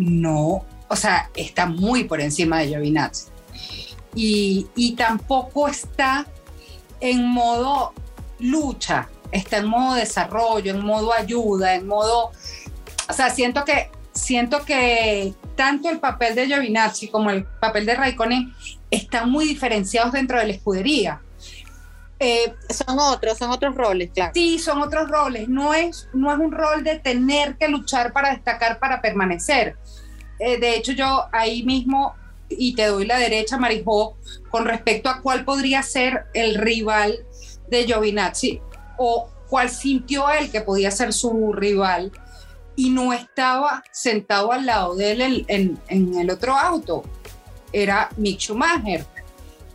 no, 0.00 0.64
o 0.88 0.96
sea, 0.96 1.30
está 1.36 1.66
muy 1.66 2.04
por 2.04 2.20
encima 2.20 2.58
de 2.58 2.68
Giovinazzi. 2.68 3.28
Y, 4.14 4.66
y 4.74 4.96
tampoco 4.96 5.68
está 5.68 6.26
en 7.00 7.24
modo 7.26 7.92
lucha, 8.38 9.08
está 9.30 9.58
en 9.58 9.66
modo 9.66 9.94
desarrollo, 9.94 10.72
en 10.72 10.84
modo 10.84 11.12
ayuda, 11.12 11.74
en 11.74 11.86
modo, 11.86 12.32
o 13.08 13.12
sea, 13.12 13.30
siento 13.30 13.64
que 13.64 13.90
siento 14.12 14.64
que 14.64 15.34
tanto 15.54 15.88
el 15.90 16.00
papel 16.00 16.34
de 16.34 16.46
Giovinazzi 16.46 17.08
como 17.08 17.30
el 17.30 17.44
papel 17.44 17.86
de 17.86 17.94
Raikkonen 17.94 18.52
están 18.90 19.30
muy 19.30 19.44
diferenciados 19.44 20.12
dentro 20.12 20.38
de 20.38 20.46
la 20.46 20.52
escudería. 20.52 21.20
Eh, 22.18 22.52
son 22.68 22.98
otros, 22.98 23.38
son 23.38 23.50
otros 23.50 23.74
roles, 23.74 24.10
claro. 24.12 24.32
Sí, 24.34 24.58
son 24.58 24.82
otros 24.82 25.08
roles. 25.08 25.48
No 25.48 25.72
es, 25.72 26.08
no 26.12 26.30
es 26.30 26.38
un 26.38 26.52
rol 26.52 26.84
de 26.84 26.98
tener 26.98 27.56
que 27.56 27.68
luchar 27.68 28.12
para 28.12 28.30
destacar, 28.30 28.78
para 28.78 29.00
permanecer. 29.00 29.76
Eh, 30.40 30.58
de 30.58 30.74
hecho, 30.74 30.92
yo 30.92 31.26
ahí 31.32 31.62
mismo, 31.62 32.14
y 32.48 32.74
te 32.74 32.86
doy 32.86 33.06
la 33.06 33.18
derecha, 33.18 33.58
Marijó, 33.58 34.16
con 34.50 34.64
respecto 34.64 35.08
a 35.08 35.20
cuál 35.20 35.44
podría 35.44 35.82
ser 35.82 36.24
el 36.34 36.56
rival 36.56 37.24
de 37.68 37.84
Giovinazzi 37.84 38.60
o 38.98 39.28
cuál 39.48 39.70
sintió 39.70 40.30
él 40.30 40.50
que 40.50 40.62
podía 40.62 40.90
ser 40.90 41.12
su 41.12 41.52
rival 41.52 42.10
y 42.74 42.90
no 42.90 43.12
estaba 43.12 43.82
sentado 43.92 44.52
al 44.52 44.66
lado 44.66 44.96
de 44.96 45.12
él 45.12 45.44
en, 45.48 45.78
el 46.18 46.30
otro 46.30 46.56
auto. 46.56 47.04
Era 47.72 48.08
Mick 48.16 48.40
Schumacher 48.40 49.06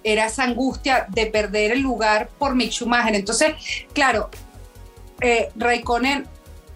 era 0.05 0.27
esa 0.27 0.43
angustia 0.43 1.07
de 1.09 1.25
perder 1.25 1.71
el 1.71 1.81
lugar 1.81 2.29
por 2.37 2.53
Mick 2.53 2.71
Schumacher. 2.71 3.15
Entonces, 3.15 3.55
claro, 3.91 4.29
eh, 5.19 5.49
Raikkonen 5.55 6.27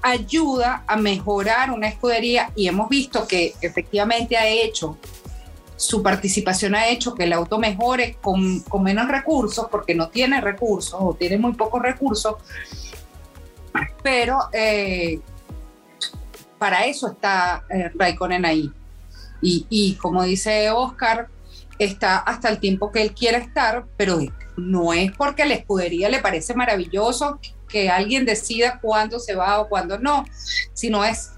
ayuda 0.02 0.84
a 0.88 0.96
mejorar 0.96 1.72
una 1.72 1.88
escudería 1.88 2.52
y 2.56 2.68
hemos 2.68 2.90
visto 2.90 3.28
que 3.28 3.54
efectivamente 3.62 4.38
ha 4.38 4.48
hecho, 4.48 4.98
su 5.76 6.02
participación 6.04 6.76
ha 6.76 6.88
hecho 6.90 7.16
que 7.16 7.24
el 7.24 7.34
auto 7.34 7.58
mejore 7.58 8.18
con, 8.22 8.64
menos 8.82 9.08
recursos, 9.08 9.68
porque 9.70 9.96
no 9.96 10.10
tiene 10.10 10.42
recursos 10.42 11.00
o 11.00 11.14
tiene 11.14 11.38
muy 11.38 11.54
pocos 11.54 11.82
recursos, 11.82 12.36
pero 14.04 14.40
eh, 14.52 15.20
para 16.58 16.86
eso 16.86 17.08
está 17.08 17.64
eh, 17.70 17.92
Raikkonen 17.94 18.46
ahí. 18.46 18.72
Y, 19.42 19.66
y 19.70 19.94
como 19.96 20.24
dice 20.24 20.70
Oscar, 20.70 21.30
está 21.78 22.18
hasta 22.18 22.50
el 22.50 22.60
tiempo 22.60 22.92
que 22.92 23.02
él 23.02 23.14
quiera 23.14 23.38
estar, 23.38 23.86
pero 23.96 24.20
no 24.58 24.94
es 24.94 25.12
porque 25.14 25.46
la 25.46 25.56
escudería 25.56 26.10
le 26.10 26.20
parece 26.20 26.54
maravilloso 26.54 27.40
que 27.70 27.90
alguien 27.90 28.26
decida 28.26 28.80
cuándo 28.82 29.20
se 29.20 29.36
va 29.36 29.60
o 29.62 29.70
cuándo 29.70 29.98
no, 30.00 30.26
sino 30.74 31.06
es 31.06 31.32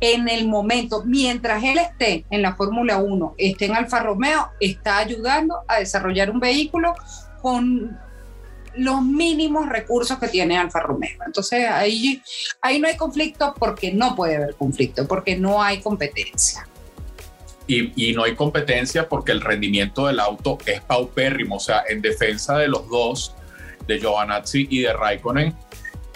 en 0.00 0.28
el 0.28 0.46
momento, 0.46 1.02
mientras 1.06 1.64
él 1.64 1.78
esté 1.78 2.26
en 2.28 2.42
la 2.42 2.54
Fórmula 2.54 2.98
1, 2.98 3.34
esté 3.38 3.64
en 3.64 3.76
Alfa 3.76 4.00
Romeo, 4.00 4.50
está 4.60 4.98
ayudando 4.98 5.60
a 5.66 5.78
desarrollar 5.78 6.30
un 6.30 6.38
vehículo 6.38 6.94
con 7.40 7.98
los 8.76 9.02
mínimos 9.02 9.70
recursos 9.70 10.18
que 10.18 10.28
tiene 10.28 10.58
Alfa 10.58 10.80
Romeo. 10.80 11.16
Entonces 11.24 11.66
ahí, 11.66 12.22
ahí 12.60 12.78
no 12.78 12.88
hay 12.88 12.96
conflicto 12.98 13.54
porque 13.58 13.90
no 13.92 14.14
puede 14.14 14.36
haber 14.36 14.54
conflicto, 14.56 15.08
porque 15.08 15.36
no 15.38 15.62
hay 15.62 15.80
competencia 15.80 16.66
y, 17.66 18.12
no 18.12 18.24
hay 18.24 18.34
competencia 18.34 19.08
porque 19.08 19.32
el 19.32 19.40
rendimiento 19.40 20.06
del 20.06 20.20
auto 20.20 20.58
es 20.66 20.80
paupérrimo. 20.80 21.56
O 21.56 21.60
sea, 21.60 21.84
en 21.88 22.00
defensa 22.00 22.58
de 22.58 22.68
los 22.68 22.88
dos, 22.88 23.34
de 23.86 23.98
Giovanazzi 23.98 24.66
y 24.70 24.80
de 24.80 24.92
Raikkonen, 24.92 25.54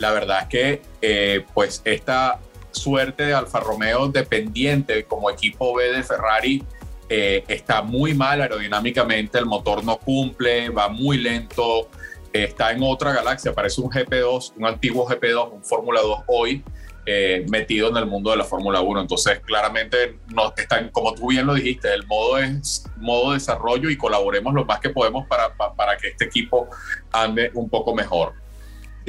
la 0.00 0.10
verdad 0.12 0.42
es 0.42 0.48
que 0.48 0.82
eh, 1.02 1.44
pues 1.54 1.82
esta 1.84 2.40
suerte 2.72 3.24
de 3.26 3.34
Alfa 3.34 3.60
Romeo 3.60 4.08
dependiente 4.08 5.04
como 5.04 5.30
equipo 5.30 5.74
B 5.74 5.92
de 5.92 6.02
Ferrari 6.02 6.64
eh, 7.08 7.44
está 7.48 7.82
muy 7.82 8.14
mal 8.14 8.40
aerodinámicamente, 8.40 9.38
el 9.38 9.46
motor 9.46 9.84
no 9.84 9.98
cumple, 9.98 10.70
va 10.70 10.88
muy 10.88 11.18
lento, 11.18 11.88
está 12.32 12.70
en 12.70 12.82
otra 12.82 13.12
galaxia, 13.12 13.52
parece 13.52 13.80
un 13.80 13.90
GP2, 13.90 14.52
un 14.56 14.66
antiguo 14.66 15.06
GP2, 15.08 15.52
un 15.52 15.64
Fórmula 15.64 16.00
2 16.00 16.20
hoy, 16.28 16.62
eh, 17.06 17.44
metido 17.48 17.88
en 17.88 17.96
el 17.96 18.06
mundo 18.06 18.30
de 18.30 18.36
la 18.36 18.44
Fórmula 18.44 18.80
1. 18.82 19.00
Entonces, 19.00 19.40
claramente, 19.40 20.18
no 20.28 20.52
están, 20.56 20.90
como 20.90 21.14
tú 21.14 21.28
bien 21.28 21.46
lo 21.46 21.54
dijiste, 21.54 21.92
el 21.92 22.06
modo 22.06 22.38
es 22.38 22.84
modo 22.98 23.32
desarrollo 23.32 23.90
y 23.90 23.96
colaboremos 23.96 24.54
lo 24.54 24.64
más 24.64 24.80
que 24.80 24.90
podemos 24.90 25.26
para, 25.26 25.52
para, 25.54 25.96
que 25.96 26.08
este 26.08 26.26
equipo 26.26 26.68
ande 27.10 27.50
un 27.54 27.68
poco 27.68 27.94
mejor. 27.94 28.34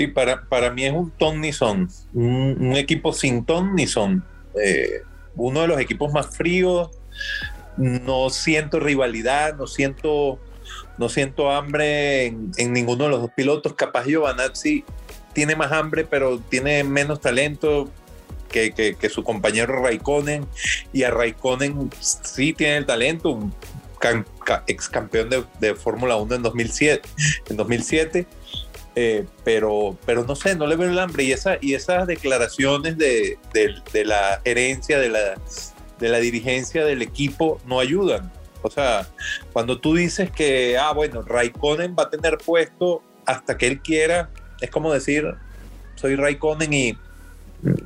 Sí, 0.02 0.08
para, 0.08 0.42
para 0.46 0.72
mí 0.72 0.84
es 0.84 0.94
un 0.94 1.12
ton 1.12 1.42
ni 1.42 1.54
son, 1.54 1.88
un, 2.16 2.76
equipo 2.76 3.14
sin 3.14 3.46
ton 3.46 3.76
ni 3.76 3.86
son. 3.86 4.26
Eh, 4.60 5.04
uno 5.36 5.62
de 5.62 5.68
los 5.68 5.80
equipos 5.80 6.12
más 6.12 6.36
fríos, 6.36 6.90
no 7.78 8.32
siento 8.32 8.80
rivalidad, 8.80 9.56
no 9.58 9.68
siento, 9.68 10.40
no 10.98 11.08
siento 11.08 11.52
hambre 11.52 12.26
en, 12.26 12.52
en 12.58 12.74
ninguno 12.74 13.04
de 13.04 13.12
los 13.12 13.22
dos 13.22 13.32
pilotos. 13.36 13.76
Capaz 13.76 14.06
Giovanazzi 14.06 14.84
tiene 15.34 15.56
más 15.56 15.72
hambre, 15.72 16.04
pero 16.04 16.40
tiene 16.40 16.84
menos 16.84 17.22
talento 17.22 17.92
que, 18.50 19.10
su 19.10 19.24
compañero 19.24 19.82
Raikkonen. 19.84 20.48
Y 20.94 21.04
a 21.04 21.12
Raikkonen 21.12 21.92
sí 22.00 22.54
tiene 22.54 22.78
el 22.78 22.86
talento, 22.88 23.30
un 23.30 23.54
ex 24.68 24.90
campeón 24.90 25.30
de, 25.60 25.76
Fórmula 25.76 26.16
1 26.16 26.36
en 26.36 26.42
2007. 26.42 27.10
En 27.50 27.58
2007 27.58 28.26
eh, 29.04 29.26
pero, 29.44 29.98
pero 30.06 30.24
no 30.26 30.36
sé, 30.36 30.56
no 30.56 30.68
le 30.68 30.76
veo 30.76 30.88
el 30.88 31.00
hambre. 31.00 31.24
Y, 31.24 31.32
esa, 31.32 31.58
y 31.60 31.74
esas 31.74 32.06
declaraciones 32.06 33.00
de, 33.00 33.40
la 34.06 34.40
gerencia, 34.46 35.00
de 35.00 35.10
la, 35.10 35.42
de 36.00 36.10
la 36.10 36.20
dirigencia 36.20 36.86
del 36.86 37.02
equipo, 37.02 37.60
no 37.66 37.80
ayudan. 37.80 38.32
O 38.62 38.70
sea, 38.70 39.08
cuando 39.54 39.80
tú 39.80 39.96
dices 39.96 40.30
que, 40.30 40.78
ah, 40.78 40.94
bueno, 40.94 41.24
Raikkonen 41.24 41.96
va 41.98 42.04
a 42.04 42.10
tener 42.12 42.38
puesto 42.38 43.02
hasta 43.26 43.58
que 43.58 43.66
él 43.66 43.82
quiera, 43.82 44.30
es 44.62 44.70
como 44.70 44.94
decir, 44.94 45.34
soy 45.96 46.16
Raikkonen 46.16 46.72
y, 46.72 46.96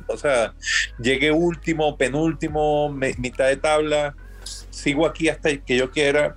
o 0.08 0.18
sea, 0.18 0.52
llegué 0.98 1.32
último, 1.32 1.96
penúltimo, 1.96 2.90
mitad 2.90 3.46
de 3.46 3.56
tabla, 3.56 4.14
sigo 4.44 5.06
aquí 5.06 5.30
hasta 5.30 5.56
que 5.56 5.78
yo 5.78 5.90
quiera. 5.90 6.36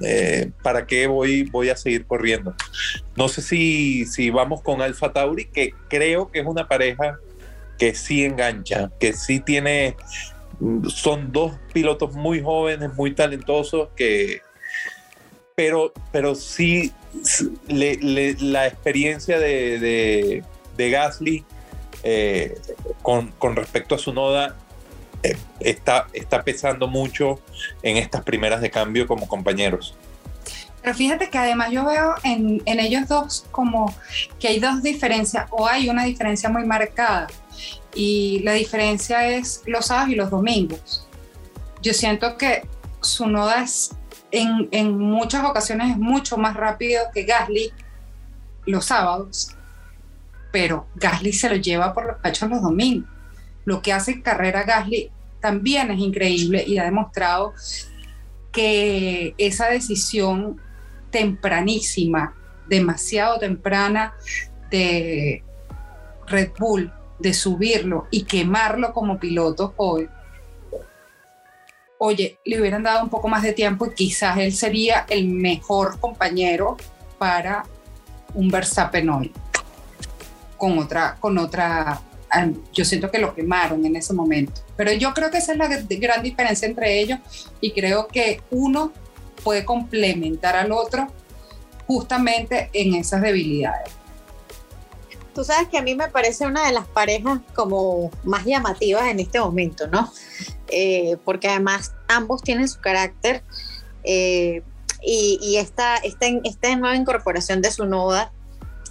Eh, 0.00 0.50
¿Para 0.62 0.86
qué 0.86 1.06
voy, 1.06 1.44
voy 1.44 1.70
a 1.70 1.76
seguir 1.76 2.06
corriendo? 2.06 2.54
No 3.16 3.28
sé 3.28 3.42
si, 3.42 4.04
si 4.06 4.30
vamos 4.30 4.62
con 4.62 4.82
Alfa 4.82 5.12
Tauri, 5.12 5.46
que 5.46 5.72
creo 5.88 6.30
que 6.30 6.40
es 6.40 6.46
una 6.46 6.68
pareja 6.68 7.18
que 7.78 7.94
sí 7.94 8.24
engancha, 8.24 8.90
que 8.98 9.12
sí 9.12 9.40
tiene, 9.40 9.96
son 10.88 11.32
dos 11.32 11.52
pilotos 11.72 12.14
muy 12.14 12.42
jóvenes, 12.42 12.94
muy 12.94 13.14
talentosos, 13.14 13.88
que, 13.96 14.40
pero, 15.54 15.92
pero 16.12 16.34
sí 16.34 16.92
la 17.68 18.66
experiencia 18.66 19.38
de, 19.38 20.42
Gasly 20.76 21.44
eh, 22.02 22.58
con, 23.02 23.32
respecto 23.56 23.94
a 23.94 23.98
su 23.98 24.12
noda 24.12 24.56
está, 25.60 26.06
está 26.12 26.42
pesando 26.42 26.86
mucho 26.88 27.40
en 27.82 27.96
estas 27.96 28.22
primeras 28.22 28.60
de 28.60 28.70
cambio 28.70 29.06
como 29.06 29.26
compañeros. 29.28 29.94
Pero 30.82 30.94
fíjate 30.94 31.30
que 31.30 31.38
además 31.38 31.70
yo 31.70 31.84
veo 31.84 32.14
en, 32.22 32.62
en, 32.64 32.78
ellos 32.78 33.08
dos 33.08 33.46
como 33.50 33.92
que 34.38 34.48
hay 34.48 34.60
dos 34.60 34.82
diferencias 34.82 35.46
o 35.50 35.66
hay 35.66 35.88
una 35.88 36.04
diferencia 36.04 36.48
muy 36.48 36.64
marcada 36.64 37.26
y 37.94 38.40
la 38.44 38.52
diferencia 38.52 39.28
es 39.28 39.62
los 39.66 39.86
sábados 39.86 40.10
y 40.10 40.14
los 40.14 40.30
domingos. 40.30 41.08
Yo 41.82 41.92
siento 41.92 42.36
que 42.36 42.68
su 43.00 43.26
noda 43.26 43.62
es 43.62 43.96
en, 44.30 44.98
muchas 44.98 45.44
ocasiones 45.44 45.90
es 45.90 45.98
mucho 45.98 46.36
más 46.36 46.54
rápido 46.54 47.04
que 47.12 47.24
Gasly 47.24 47.72
los 48.66 48.86
sábados, 48.86 49.54
pero 50.52 50.86
Gasly 50.96 51.32
se 51.32 51.48
lo 51.48 51.56
lleva 51.56 51.94
por 51.94 52.06
los 52.06 52.16
pechos 52.18 52.50
los 52.50 52.62
domingos. 52.62 53.08
Lo 53.64 53.82
que 53.82 53.92
hace 53.92 54.22
carrera 54.22 54.64
Gasly 54.64 55.10
también 55.46 55.92
es 55.92 56.00
increíble 56.00 56.64
y 56.66 56.76
ha 56.78 56.82
demostrado 56.82 57.54
que 58.50 59.32
esa 59.38 59.68
decisión 59.68 60.60
tempranísima, 61.12 62.34
demasiado 62.66 63.38
temprana 63.38 64.12
de 64.72 65.44
Red 66.26 66.50
Bull, 66.58 66.92
de 67.20 67.32
subirlo 67.32 68.08
y 68.10 68.24
quemarlo 68.24 68.92
como 68.92 69.20
piloto 69.20 69.72
hoy, 69.76 70.08
oye, 71.98 72.40
le 72.44 72.60
hubieran 72.60 72.82
dado 72.82 73.04
un 73.04 73.08
poco 73.08 73.28
más 73.28 73.44
de 73.44 73.52
tiempo 73.52 73.86
y 73.86 73.94
quizás 73.94 74.36
él 74.38 74.52
sería 74.52 75.06
el 75.08 75.28
mejor 75.28 76.00
compañero 76.00 76.76
para 77.18 77.64
un 78.34 78.48
Verstappen 78.48 79.08
hoy. 79.10 79.32
Con 80.56 80.76
otra, 80.80 81.16
con 81.20 81.38
otra, 81.38 82.00
yo 82.72 82.84
siento 82.84 83.10
que 83.10 83.18
lo 83.18 83.34
quemaron 83.34 83.84
en 83.86 83.96
ese 83.96 84.12
momento. 84.12 84.60
Pero 84.76 84.92
yo 84.92 85.14
creo 85.14 85.30
que 85.30 85.38
esa 85.38 85.52
es 85.52 85.58
la 85.58 85.68
gran 85.68 86.22
diferencia 86.22 86.66
entre 86.66 87.00
ellos 87.00 87.18
y 87.60 87.72
creo 87.72 88.08
que 88.08 88.42
uno 88.50 88.92
puede 89.42 89.64
complementar 89.64 90.56
al 90.56 90.72
otro 90.72 91.08
justamente 91.86 92.68
en 92.72 92.94
esas 92.94 93.22
debilidades. 93.22 93.92
Tú 95.34 95.44
sabes 95.44 95.68
que 95.68 95.76
a 95.78 95.82
mí 95.82 95.94
me 95.94 96.08
parece 96.08 96.46
una 96.46 96.66
de 96.66 96.72
las 96.72 96.86
parejas 96.86 97.40
como 97.54 98.10
más 98.24 98.44
llamativas 98.46 99.06
en 99.08 99.20
este 99.20 99.38
momento, 99.38 99.86
¿no? 99.86 100.10
Eh, 100.68 101.18
porque 101.24 101.48
además 101.48 101.92
ambos 102.08 102.42
tienen 102.42 102.68
su 102.68 102.80
carácter 102.80 103.44
eh, 104.02 104.62
y, 105.02 105.56
esta, 105.58 105.96
esta, 105.98 106.26
esta, 106.42 106.74
nueva 106.74 106.96
incorporación 106.96 107.62
de 107.62 107.70
su 107.70 107.84
noda 107.84 108.32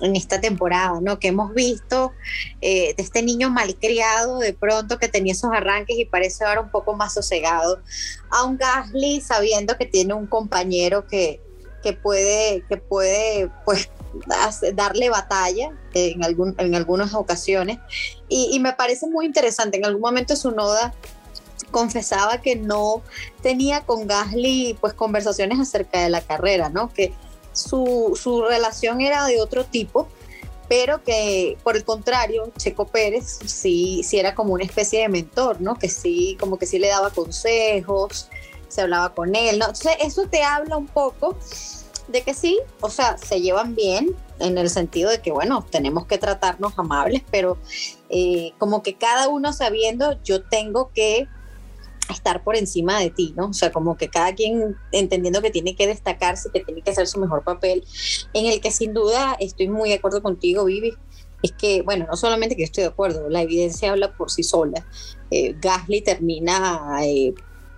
en 0.01 0.15
esta 0.15 0.41
temporada, 0.41 0.99
¿no? 1.01 1.19
Que 1.19 1.29
hemos 1.29 1.53
visto 1.53 2.13
eh, 2.61 2.93
de 2.95 3.03
este 3.03 3.21
niño 3.21 3.49
malcriado 3.49 4.39
de 4.39 4.53
pronto 4.53 4.97
que 4.97 5.07
tenía 5.07 5.33
esos 5.33 5.51
arranques 5.53 5.97
y 5.97 6.05
parece 6.05 6.45
ahora 6.45 6.61
un 6.61 6.71
poco 6.71 6.93
más 6.93 7.13
sosegado, 7.13 7.81
a 8.29 8.43
un 8.43 8.57
Gasly 8.57 9.21
sabiendo 9.21 9.77
que 9.77 9.85
tiene 9.85 10.13
un 10.13 10.27
compañero 10.27 11.07
que, 11.07 11.41
que 11.83 11.93
puede, 11.93 12.63
que 12.67 12.77
puede, 12.77 13.49
pues, 13.63 13.89
darle 14.73 15.09
batalla 15.09 15.71
en, 15.93 16.23
algún, 16.23 16.55
en 16.57 16.75
algunas 16.75 17.13
ocasiones. 17.13 17.79
Y, 18.29 18.49
y, 18.51 18.59
me 18.59 18.73
parece 18.73 19.07
muy 19.07 19.25
interesante. 19.25 19.77
En 19.77 19.85
algún 19.85 20.01
momento 20.01 20.35
su 20.35 20.51
noda 20.51 20.93
confesaba 21.71 22.41
que 22.41 22.55
no 22.55 23.01
tenía 23.41 23.81
con 23.81 24.07
Gasly 24.07 24.77
pues 24.79 24.93
conversaciones 24.93 25.59
acerca 25.59 26.01
de 26.01 26.09
la 26.09 26.21
carrera, 26.21 26.69
¿no? 26.69 26.91
Que 26.93 27.13
su, 27.55 28.19
su 28.21 28.43
relación 28.43 29.01
era 29.01 29.25
de 29.25 29.41
otro 29.41 29.65
tipo, 29.65 30.07
pero 30.67 31.03
que 31.03 31.57
por 31.63 31.75
el 31.75 31.83
contrario, 31.83 32.51
Checo 32.57 32.85
Pérez 32.85 33.39
sí, 33.45 34.03
sí 34.03 34.19
era 34.19 34.35
como 34.35 34.53
una 34.53 34.63
especie 34.63 35.01
de 35.01 35.09
mentor, 35.09 35.61
¿no? 35.61 35.75
Que 35.75 35.89
sí, 35.89 36.37
como 36.39 36.57
que 36.57 36.65
sí 36.65 36.79
le 36.79 36.87
daba 36.87 37.09
consejos, 37.11 38.29
se 38.67 38.81
hablaba 38.81 39.13
con 39.13 39.35
él, 39.35 39.59
¿no? 39.59 39.65
Entonces 39.65 39.93
eso 40.01 40.27
te 40.27 40.43
habla 40.43 40.77
un 40.77 40.87
poco 40.87 41.37
de 42.07 42.21
que 42.21 42.33
sí, 42.33 42.59
o 42.81 42.89
sea, 42.89 43.17
se 43.17 43.41
llevan 43.41 43.75
bien 43.75 44.15
en 44.39 44.57
el 44.57 44.69
sentido 44.69 45.09
de 45.09 45.21
que, 45.21 45.31
bueno, 45.31 45.65
tenemos 45.69 46.05
que 46.05 46.17
tratarnos 46.17 46.77
amables, 46.77 47.23
pero 47.31 47.57
eh, 48.09 48.53
como 48.57 48.83
que 48.83 48.95
cada 48.95 49.27
uno 49.27 49.53
sabiendo, 49.53 50.21
yo 50.23 50.43
tengo 50.43 50.91
que 50.93 51.27
estar 52.09 52.43
por 52.43 52.55
encima 52.55 52.99
de 52.99 53.09
ti, 53.09 53.33
¿no? 53.35 53.47
O 53.47 53.53
sea, 53.53 53.71
como 53.71 53.97
que 53.97 54.09
cada 54.09 54.33
quien 54.33 54.75
entendiendo 54.91 55.41
que 55.41 55.51
tiene 55.51 55.75
que 55.75 55.87
destacarse, 55.87 56.49
que 56.53 56.61
tiene 56.61 56.81
que 56.81 56.91
hacer 56.91 57.07
su 57.07 57.19
mejor 57.19 57.43
papel, 57.43 57.83
en 58.33 58.45
el 58.45 58.61
que 58.61 58.71
sin 58.71 58.93
duda 58.93 59.35
estoy 59.39 59.69
muy 59.69 59.89
de 59.89 59.95
acuerdo 59.95 60.21
contigo, 60.21 60.65
Vivi, 60.65 60.93
es 61.41 61.51
que, 61.51 61.81
bueno, 61.83 62.07
no 62.09 62.15
solamente 62.15 62.55
que 62.55 62.63
estoy 62.63 62.83
de 62.83 62.89
acuerdo, 62.89 63.29
la 63.29 63.41
evidencia 63.41 63.91
habla 63.91 64.15
por 64.15 64.31
sí 64.31 64.43
sola. 64.43 64.85
Eh, 65.29 65.55
Gasly 65.59 66.01
termina 66.01 66.97
eh, 67.03 67.33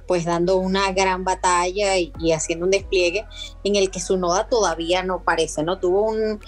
pues 0.07 0.25
dando 0.25 0.57
una 0.57 0.91
gran 0.93 1.23
batalla 1.23 1.97
y, 1.97 2.13
haciendo 2.31 2.65
un 2.65 2.71
despliegue 2.71 3.25
en 3.63 3.75
el 3.75 3.91
que 3.91 3.99
su 3.99 4.17
noda 4.17 4.47
todavía 4.47 5.03
no 5.03 5.23
parece, 5.23 5.63
¿no? 5.63 5.79
Tuvo 5.79 6.03
un, 6.03 6.39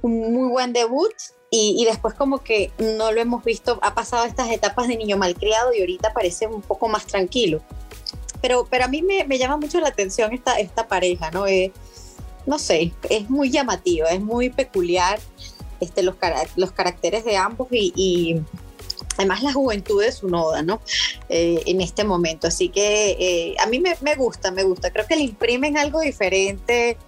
un 0.00 0.32
muy 0.32 0.48
buen 0.48 0.72
debut, 0.72 1.12
y, 1.56 1.84
después 1.84 2.14
como 2.14 2.38
que 2.38 2.72
no 2.78 3.12
lo 3.12 3.20
hemos 3.20 3.44
visto, 3.44 3.78
ha 3.82 3.94
pasado 3.94 4.24
estas 4.24 4.50
etapas 4.50 4.88
de 4.88 4.96
niño 4.96 5.16
malcriado 5.16 5.72
y 5.72 5.80
ahorita 5.80 6.12
parece 6.12 6.48
un 6.48 6.62
poco 6.62 6.88
más 6.88 7.06
tranquilo. 7.06 7.62
Pero, 8.40 8.66
pero 8.68 8.86
a 8.86 8.88
mí 8.88 9.02
me, 9.02 9.24
me 9.24 9.38
llama 9.38 9.56
mucho 9.56 9.78
la 9.78 9.88
atención 9.88 10.32
esta, 10.32 10.58
esta 10.58 10.88
pareja, 10.88 11.30
¿no? 11.30 11.46
Eh, 11.46 11.72
no 12.44 12.58
sé, 12.58 12.92
es 13.08 13.30
muy 13.30 13.50
llamativa, 13.50 14.08
es 14.08 14.20
muy 14.20 14.50
peculiar 14.50 15.20
este, 15.78 16.02
los, 16.02 16.16
los 16.56 16.72
caracteres 16.72 17.24
de 17.24 17.36
ambos 17.36 17.68
y, 17.70 17.92
y 17.94 18.42
además 19.16 19.44
la 19.44 19.52
juventud 19.52 20.02
de 20.02 20.10
su 20.10 20.28
noda, 20.28 20.62
¿no? 20.62 20.80
Eh, 21.28 21.62
en 21.66 21.80
este 21.80 22.02
momento. 22.02 22.48
Así 22.48 22.68
que 22.68 23.10
eh, 23.12 23.54
a 23.60 23.66
mí 23.66 23.78
me, 23.78 23.96
me, 24.00 24.16
gusta, 24.16 24.50
me 24.50 24.64
gusta. 24.64 24.92
Creo 24.92 25.06
que 25.06 25.14
le 25.14 25.22
imprimen 25.22 25.78
algo 25.78 26.00
diferente, 26.00 26.98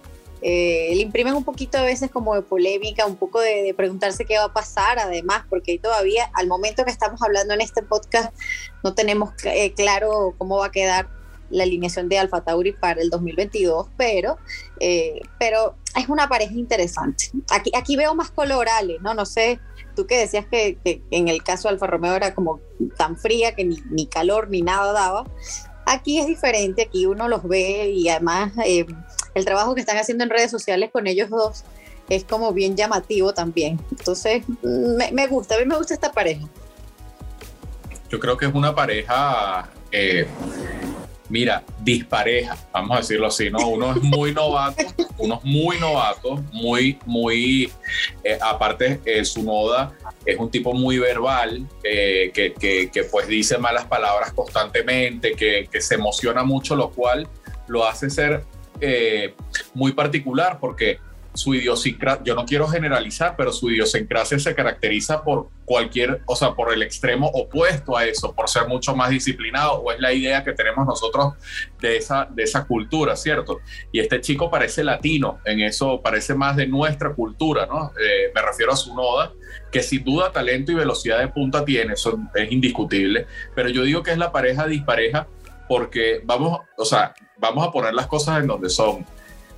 eh, 0.41 0.91
le 0.93 1.01
imprimen 1.01 1.33
un 1.33 1.43
poquito 1.43 1.77
a 1.77 1.83
veces 1.83 2.11
como 2.11 2.35
de 2.35 2.41
polémica, 2.41 3.05
un 3.05 3.15
poco 3.15 3.39
de, 3.39 3.73
preguntarse 3.75 4.25
qué 4.25 4.37
va 4.37 4.45
a 4.45 4.53
pasar, 4.53 4.99
además, 4.99 5.43
porque 5.49 5.79
todavía, 5.79 6.29
al 6.33 6.47
momento 6.47 6.85
que 6.85 6.91
estamos 6.91 7.21
hablando 7.21 7.53
en 7.53 7.61
este 7.61 7.81
podcast, 7.81 8.33
no 8.83 8.93
tenemos 8.93 9.31
eh, 9.45 9.73
claro 9.73 10.35
cómo 10.37 10.57
va 10.57 10.67
a 10.67 10.71
quedar 10.71 11.09
la 11.49 11.63
alineación 11.63 12.09
de 12.09 12.19
Alfa 12.19 12.41
Tauri 12.41 12.73
para 12.73 13.01
el 13.01 13.09
2022, 13.09 13.87
pero, 13.97 14.37
eh, 14.79 15.21
pero 15.39 15.75
es 15.95 16.09
una 16.09 16.27
pareja 16.27 16.53
interesante. 16.53 17.31
Aquí, 17.49 17.71
aquí 17.75 17.95
veo 17.95 18.13
más 18.15 18.31
colorales, 18.31 19.01
¿no? 19.01 19.13
No 19.13 19.25
sé, 19.25 19.59
tú 19.95 20.05
que 20.05 20.17
decías 20.19 20.45
que, 20.45 20.77
en 21.11 21.27
el 21.29 21.43
caso 21.43 21.67
de 21.67 21.73
Alfa 21.73 21.87
Romeo 21.87 22.15
era 22.15 22.35
como 22.35 22.59
tan 22.97 23.17
fría 23.17 23.55
que 23.55 23.65
ni, 23.65 23.77
ni 23.89 24.07
calor 24.07 24.49
ni 24.49 24.61
nada 24.61 24.91
daba. 24.91 25.25
Aquí 25.85 26.19
es 26.19 26.27
diferente, 26.27 26.83
aquí 26.83 27.05
uno 27.05 27.29
los 27.29 27.43
ve 27.43 27.91
y 27.91 28.09
además 28.09 28.51
el 29.37 29.45
trabajo 29.45 29.75
que 29.75 29.81
están 29.81 29.97
haciendo 29.97 30.23
en 30.23 30.29
redes 30.29 30.51
sociales 30.51 30.89
con 30.91 31.07
ellos 31.07 31.29
dos 31.29 31.63
es 32.09 32.23
como 32.23 32.53
bien 32.53 32.75
llamativo 32.75 33.33
también. 33.33 33.79
Entonces, 33.91 34.43
me, 34.63 35.27
gusta, 35.27 35.55
a 35.55 35.59
mí 35.59 35.65
me 35.65 35.75
gusta 35.77 35.93
esta 35.93 36.11
pareja. 36.11 36.45
Yo 38.09 38.19
creo 38.19 38.37
que 38.37 38.45
es 38.45 38.53
una 38.53 38.73
pareja, 38.73 39.69
eh, 39.91 40.25
mira, 41.27 41.63
dispareja, 41.81 42.57
vamos 42.71 42.95
a 42.95 42.99
decirlo 43.01 43.27
así, 43.27 43.49
¿no? 43.49 43.67
Uno 43.67 43.91
es 43.91 44.01
muy 44.01 44.33
novato, 44.33 44.81
uno 45.17 45.35
es 45.35 45.43
muy 45.43 45.77
novato, 45.77 46.41
muy, 46.53 46.97
muy, 47.05 47.69
eh, 48.23 48.39
aparte 48.41 49.01
eh, 49.03 49.25
su 49.25 49.43
moda 49.43 49.91
es 50.25 50.39
un 50.39 50.49
tipo 50.49 50.73
muy 50.73 50.97
verbal, 50.99 51.67
que, 51.83 52.31
que, 52.33 53.03
pues 53.11 53.27
dice 53.27 53.57
malas 53.57 53.85
palabras 53.85 54.31
constantemente, 54.31 55.33
que, 55.33 55.67
que 55.69 55.81
se 55.81 55.95
emociona 55.95 56.43
mucho, 56.43 56.77
lo 56.77 56.91
cual 56.91 57.27
lo 57.67 57.85
hace 57.85 58.09
ser 58.09 58.45
eh, 58.81 59.35
muy 59.73 59.91
particular 59.93 60.57
porque 60.59 60.99
su 61.37 61.53
idiosincrasia, 61.53 62.23
yo 62.23 62.35
no 62.35 62.45
quiero 62.45 62.67
generalizar, 62.67 63.35
pero 63.37 63.53
su 63.53 63.69
idiosincrasia 63.69 64.39
se 64.39 64.55
caracteriza 64.55 65.23
por 65.23 65.49
cualquier, 65.65 66.21
o 66.25 66.35
sea, 66.35 66.53
por 66.53 66.73
el 66.73 66.81
extremo 66.81 67.27
opuesto 67.27 67.95
a 67.95 68.05
eso, 68.05 68.33
por 68.33 68.49
ser 68.49 68.67
mucho 68.67 68.95
más 68.95 69.11
disciplinado, 69.11 69.73
o 69.73 69.91
es 69.91 69.99
la 69.99 70.11
idea 70.11 70.43
que 70.43 70.53
tenemos 70.53 70.85
nosotros 70.87 71.35
de 71.79 71.97
esa, 71.97 72.27
de 72.31 72.43
esa 72.43 72.65
cultura, 72.65 73.15
¿cierto? 73.15 73.59
Y 73.91 73.99
este 73.99 74.19
chico 74.19 74.49
parece 74.49 74.83
latino, 74.83 75.39
en 75.45 75.59
eso 75.59 76.01
parece 76.01 76.33
más 76.33 76.55
de 76.55 76.65
nuestra 76.65 77.13
cultura, 77.13 77.67
¿no? 77.67 77.91
Eh, 78.01 78.31
me 78.33 78.41
refiero 78.41 78.73
a 78.73 78.75
su 78.75 78.95
noda, 78.95 79.31
que 79.71 79.83
sin 79.83 80.03
duda 80.03 80.31
talento 80.31 80.71
y 80.71 80.75
velocidad 80.75 81.19
de 81.19 81.27
punta 81.27 81.63
tiene, 81.63 81.93
eso 81.93 82.17
es 82.33 82.51
indiscutible, 82.51 83.27
pero 83.53 83.69
yo 83.69 83.83
digo 83.83 84.01
que 84.01 84.11
es 84.11 84.17
la 84.17 84.31
pareja 84.31 84.65
dispareja 84.65 85.27
porque 85.67 86.21
vamos, 86.23 86.61
o 86.77 86.85
sea, 86.85 87.13
vamos 87.39 87.67
a 87.67 87.71
poner 87.71 87.93
las 87.93 88.07
cosas 88.07 88.39
en 88.41 88.47
donde 88.47 88.69
son. 88.69 89.05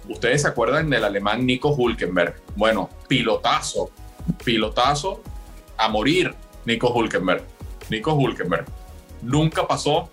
Ustedes 0.08 0.42
se 0.42 0.48
acuerdan 0.48 0.90
del 0.90 1.04
alemán 1.04 1.46
Nico 1.46 1.70
Hulkenberg. 1.70 2.36
Bueno, 2.56 2.90
pilotazo, 3.08 3.92
pilotazo 4.44 5.22
a 5.78 5.88
morir 5.90 6.34
Nico 6.66 6.92
Hulkenberg. 6.92 7.44
Nico 7.90 8.14
Hulkenberg. 8.14 8.66
Nunca 9.22 9.68
pasó 9.68 10.10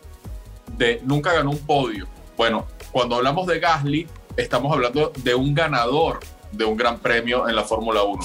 de, 0.76 1.00
nunca 1.04 1.32
ganó 1.32 1.50
un 1.50 1.58
podio. 1.58 2.06
Bueno, 2.36 2.66
cuando 2.92 3.16
hablamos 3.16 3.46
de 3.46 3.58
Gasly, 3.58 4.06
estamos 4.36 4.72
hablando 4.72 5.12
de 5.22 5.34
un 5.34 5.54
ganador 5.54 6.20
de 6.52 6.64
un 6.64 6.76
gran 6.76 6.98
premio 6.98 7.48
en 7.48 7.56
la 7.56 7.64
Fórmula 7.64 8.02
1 8.02 8.22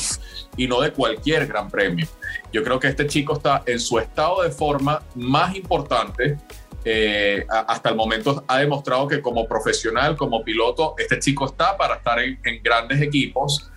y 0.58 0.68
no 0.68 0.82
de 0.82 0.92
cualquier 0.92 1.48
gran 1.48 1.70
premio. 1.70 2.08
Yo 2.52 2.64
creo 2.64 2.80
que 2.80 2.88
este 2.88 3.08
chico 3.08 3.34
está 3.34 3.64
en 3.66 3.80
su 3.80 4.00
estado 4.00 4.44
de 4.44 4.52
forma 4.52 5.02
más 5.16 5.56
importante 5.56 6.38
eh, 6.84 7.46
hasta 7.48 7.90
el 7.90 7.96
momento 7.96 8.44
ha 8.48 8.60
demostrado 8.60 9.08
que 9.08 9.22
como 9.22 9.48
profesional, 9.48 10.16
como 10.16 10.44
piloto, 10.44 10.96
este 10.98 11.20
chico 11.20 11.46
está 11.46 11.78
para 11.78 11.96
estar 11.96 12.20
en, 12.20 12.40
grandes 12.64 13.02
equipos 13.02 13.70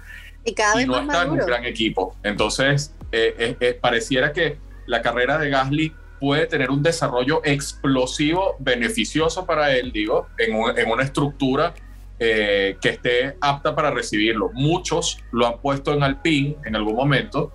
y, 0.44 0.54
cada 0.54 0.76
vez 0.76 0.86
no 0.86 0.98
está 0.98 1.22
en 1.22 1.30
un 1.30 1.38
gran 1.38 1.64
equipo. 1.64 2.16
Entonces, 2.22 2.94
eh, 3.12 3.56
eh, 3.60 3.78
pareciera 3.80 4.32
que 4.32 4.58
la 4.86 5.02
carrera 5.02 5.38
de 5.38 5.50
Gasly 5.50 5.94
puede 6.18 6.46
tener 6.46 6.70
un 6.70 6.82
desarrollo 6.82 7.42
explosivo, 7.44 8.56
beneficioso 8.58 9.44
para 9.44 9.74
él, 9.74 9.92
digo, 9.92 10.28
en, 10.38 10.54
en 10.78 10.90
una 10.90 11.02
estructura 11.02 11.74
que 12.16 12.78
esté 12.82 13.36
apta 13.40 13.74
para 13.74 13.90
recibirlo. 13.90 14.50
Muchos 14.54 15.18
lo 15.30 15.46
han 15.46 15.58
puesto 15.58 15.92
en 15.92 16.02
Alpine 16.02 16.56
en 16.64 16.74
algún 16.74 16.96
momento 16.96 17.52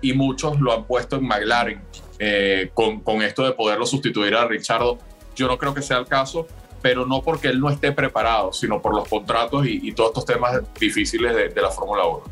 y 0.00 0.12
muchos 0.12 0.58
lo 0.58 0.72
han 0.72 0.86
puesto 0.86 1.16
en 1.16 1.26
McLaren. 1.26 1.80
Eh, 2.18 2.70
con, 2.74 3.00
con, 3.00 3.22
esto 3.22 3.44
de 3.44 3.52
poderlo 3.52 3.86
sustituir 3.86 4.34
a 4.34 4.46
Richardo. 4.46 4.98
Yo 5.36 5.46
no 5.46 5.56
creo 5.56 5.72
que 5.72 5.82
sea 5.82 5.98
el 5.98 6.06
caso, 6.06 6.48
pero 6.82 7.06
no 7.06 7.22
porque 7.22 7.48
él 7.48 7.60
no 7.60 7.70
esté 7.70 7.92
preparado, 7.92 8.52
sino 8.52 8.80
por 8.82 8.94
los 8.94 9.08
contratos 9.08 9.66
y, 9.66 9.92
todos 9.92 10.10
estos 10.10 10.24
temas 10.26 10.60
difíciles 10.78 11.34
de, 11.34 11.60
la 11.60 11.70
Fórmula 11.70 12.06
1. 12.06 12.22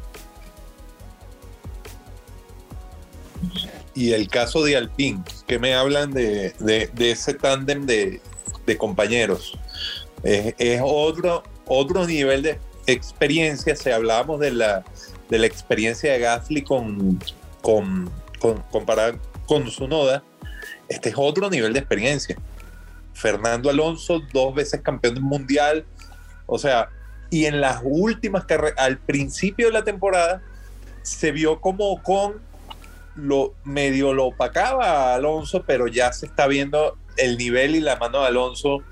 Y 3.94 4.12
el 4.12 4.28
caso 4.28 4.62
de 4.62 4.76
Alpine, 4.76 5.22
que 5.46 5.58
me 5.58 5.74
hablan 5.74 6.12
de, 6.12 6.52
de, 6.58 7.10
ese 7.10 7.34
tándem 7.34 7.86
de, 7.86 8.20
compañeros. 8.76 9.58
Es, 10.22 10.80
otro, 10.82 11.44
otro 11.66 12.06
nivel 12.06 12.42
de 12.42 12.58
experiencia. 12.86 13.76
Si 13.76 13.90
hablábamos 13.90 14.40
de 14.40 14.50
la, 14.50 14.84
de 15.30 15.38
la 15.38 15.46
experiencia 15.46 16.12
de 16.12 16.18
Gasly 16.18 16.62
con, 16.62 17.18
con, 17.62 18.10
con 18.38 18.62
comparar 18.70 19.18
con 19.46 19.70
su 19.70 19.88
noda, 19.88 20.22
este 20.88 21.10
es 21.10 21.14
otro 21.18 21.48
nivel 21.50 21.72
de 21.72 21.80
experiencia. 21.80 22.36
Fernando 23.12 23.70
Alonso, 23.70 24.20
dos 24.32 24.54
veces 24.54 24.82
campeón 24.82 25.22
mundial, 25.22 25.84
o 26.46 26.58
sea, 26.58 26.90
y 27.30 27.46
en 27.46 27.60
las 27.60 27.80
últimas 27.82 28.44
carreras, 28.44 28.78
al 28.78 28.98
principio 28.98 29.66
de 29.66 29.72
la 29.72 29.84
temporada, 29.84 30.42
se 31.02 31.32
vio 31.32 31.60
como 31.60 32.02
con 32.02 32.44
lo 33.16 33.54
medio 33.64 34.12
lo 34.12 34.26
opacaba 34.26 35.14
Alonso, 35.14 35.64
pero 35.66 35.86
ya 35.86 36.12
se 36.12 36.26
está 36.26 36.46
viendo 36.46 36.98
el 37.16 37.38
nivel 37.38 37.74
y 37.74 37.80
la 37.80 37.96
mano 37.96 38.20
de 38.20 38.26
Alonso 38.26 38.82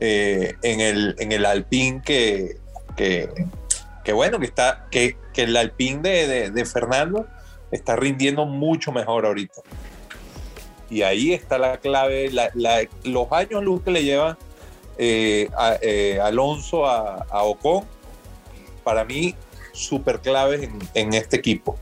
eh, 0.00 0.54
en, 0.62 0.80
el, 0.80 1.14
en 1.18 1.32
el 1.32 1.44
Alpine 1.44 2.02
que, 2.02 2.56
que, 2.96 4.12
bueno, 4.12 4.38
que 4.40 4.46
está, 4.46 4.86
que, 4.90 5.16
que 5.32 5.42
el 5.42 5.56
Alpine 5.56 6.00
de, 6.02 6.50
de, 6.50 6.64
Fernando 6.64 7.26
está 7.70 7.96
rindiendo 7.96 8.46
mucho 8.46 8.90
mejor 8.90 9.26
ahorita. 9.26 9.60
Y 10.94 11.02
ahí 11.02 11.32
está 11.32 11.58
la 11.58 11.78
clave, 11.78 12.30
los 13.02 13.32
años 13.32 13.64
luz 13.64 13.82
que 13.82 13.90
le 13.90 14.04
lleva 14.04 14.38
eh, 14.96 15.50
eh, 15.82 16.20
Alonso 16.22 16.86
a, 16.86 17.42
Ocon, 17.42 17.84
para 18.84 19.04
mí, 19.04 19.34
súper 19.72 20.20
claves 20.20 20.70
en, 20.94 21.14
este 21.14 21.34
equipo. 21.34 21.76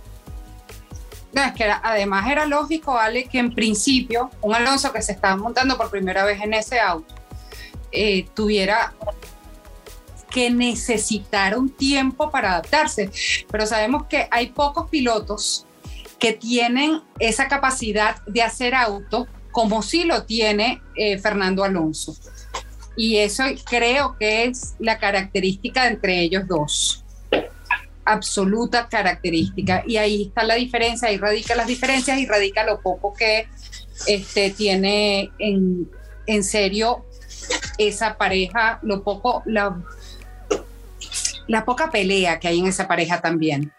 Además 1.82 2.30
era 2.30 2.46
lógico, 2.46 2.96
Ale, 2.96 3.24
que 3.24 3.38
en 3.38 3.54
principio 3.54 4.30
un 4.40 4.54
Alonso 4.54 4.90
que 4.94 5.02
se 5.02 5.12
estaba 5.12 5.36
montando 5.36 5.76
por 5.76 5.90
primera 5.90 6.24
vez 6.24 6.40
en 6.40 6.54
ese 6.54 6.80
auto 6.80 7.14
eh, 7.90 8.24
tuviera 8.32 8.94
que 10.30 10.48
necesitar 10.48 11.58
un 11.58 11.68
tiempo 11.68 12.30
para 12.30 12.52
adaptarse. 12.52 13.10
Pero 13.50 13.66
sabemos 13.66 14.06
que 14.06 14.26
hay 14.30 14.46
pocos 14.52 14.88
pilotos 14.88 15.66
que 16.22 16.32
tienen 16.32 17.02
esa 17.18 17.48
capacidad 17.48 18.22
de 18.26 18.42
hacer 18.42 18.76
auto 18.76 19.26
como 19.50 19.82
sí 19.82 20.04
lo 20.04 20.22
tiene 20.22 20.80
eh, 20.94 21.18
Fernando 21.18 21.64
Alonso. 21.64 22.14
Y 22.96 23.16
eso 23.16 23.42
creo 23.68 24.16
que 24.20 24.44
es 24.44 24.76
la 24.78 25.00
característica 25.00 25.88
entre 25.88 26.20
ellos 26.20 26.46
dos. 26.46 27.04
Absoluta 28.04 28.88
característica. 28.88 29.82
Y 29.84 29.96
ahí 29.96 30.22
está 30.28 30.44
la 30.44 30.54
diferencia, 30.54 31.08
ahí 31.08 31.16
radica 31.16 31.56
las 31.56 31.66
diferencias 31.66 32.16
y 32.16 32.26
radica 32.26 32.62
lo 32.62 32.80
poco 32.80 33.12
que 33.14 33.48
este, 34.06 34.50
tiene 34.50 35.32
en, 35.40 35.90
en 36.26 36.44
serio 36.44 37.04
esa 37.78 38.16
pareja, 38.16 38.78
lo 38.82 39.02
poco, 39.02 39.42
la, 39.44 39.76
la 41.48 41.64
poca 41.64 41.90
pelea 41.90 42.38
que 42.38 42.46
hay 42.46 42.60
en 42.60 42.68
esa 42.68 42.86
pareja 42.86 43.20
también. 43.20 43.72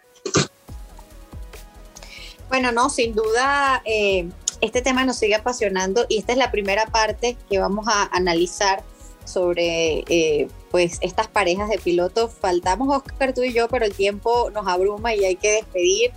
Bueno, 2.48 2.72
no, 2.72 2.90
sin 2.90 3.14
duda 3.14 3.82
eh, 3.84 4.28
este 4.60 4.82
tema 4.82 5.04
nos 5.04 5.16
sigue 5.16 5.34
apasionando 5.34 6.06
y 6.08 6.18
esta 6.18 6.32
es 6.32 6.38
la 6.38 6.50
primera 6.50 6.86
parte 6.86 7.36
que 7.48 7.58
vamos 7.58 7.86
a 7.88 8.04
analizar 8.16 8.82
sobre 9.24 10.04
eh, 10.08 10.48
pues 10.70 10.98
estas 11.00 11.28
parejas 11.28 11.68
de 11.68 11.78
pilotos. 11.78 12.32
Faltamos 12.40 12.94
Oscar, 12.94 13.34
tú 13.34 13.42
y 13.42 13.52
yo, 13.52 13.68
pero 13.68 13.84
el 13.84 13.94
tiempo 13.94 14.50
nos 14.50 14.66
abruma 14.66 15.14
y 15.14 15.24
hay 15.24 15.36
que 15.36 15.52
despedir. 15.52 16.12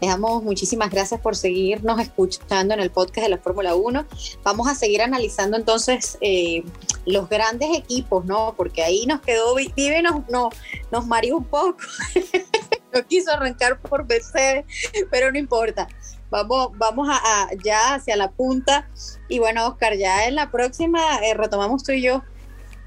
Les 0.00 0.10
damos 0.10 0.42
muchísimas 0.42 0.90
gracias 0.90 1.20
por 1.20 1.36
seguirnos 1.36 2.00
escuchando 2.00 2.74
en 2.74 2.80
el 2.80 2.90
podcast 2.90 3.24
de 3.24 3.28
la 3.28 3.38
Fórmula 3.38 3.76
1. 3.76 4.04
Vamos 4.42 4.68
a 4.68 4.74
seguir 4.74 5.00
analizando 5.00 5.56
entonces 5.56 6.18
eh, 6.20 6.64
los 7.06 7.28
grandes 7.28 7.68
equipos, 7.76 8.24
¿no? 8.24 8.54
Porque 8.56 8.82
ahí 8.82 9.06
nos 9.06 9.20
quedó, 9.20 9.54
Vive 9.54 10.02
nos, 10.02 10.28
no, 10.28 10.50
nos 10.90 11.06
mareó 11.06 11.36
un 11.36 11.44
poco. 11.44 11.76
no 12.92 13.06
quiso 13.06 13.32
arrancar 13.32 13.78
por 13.80 14.06
Mercedes, 14.06 14.64
pero 15.10 15.30
no 15.32 15.38
importa. 15.38 15.88
Vamos, 16.30 16.70
vamos 16.76 17.08
a, 17.10 17.48
ya 17.62 17.94
hacia 17.94 18.16
la 18.16 18.30
punta. 18.30 18.88
Y 19.28 19.38
bueno, 19.38 19.66
Oscar, 19.66 19.96
ya 19.96 20.26
en 20.26 20.34
la 20.34 20.50
próxima 20.50 21.18
eh, 21.22 21.34
retomamos 21.34 21.84
tú 21.84 21.92
y 21.92 22.02
yo. 22.02 22.22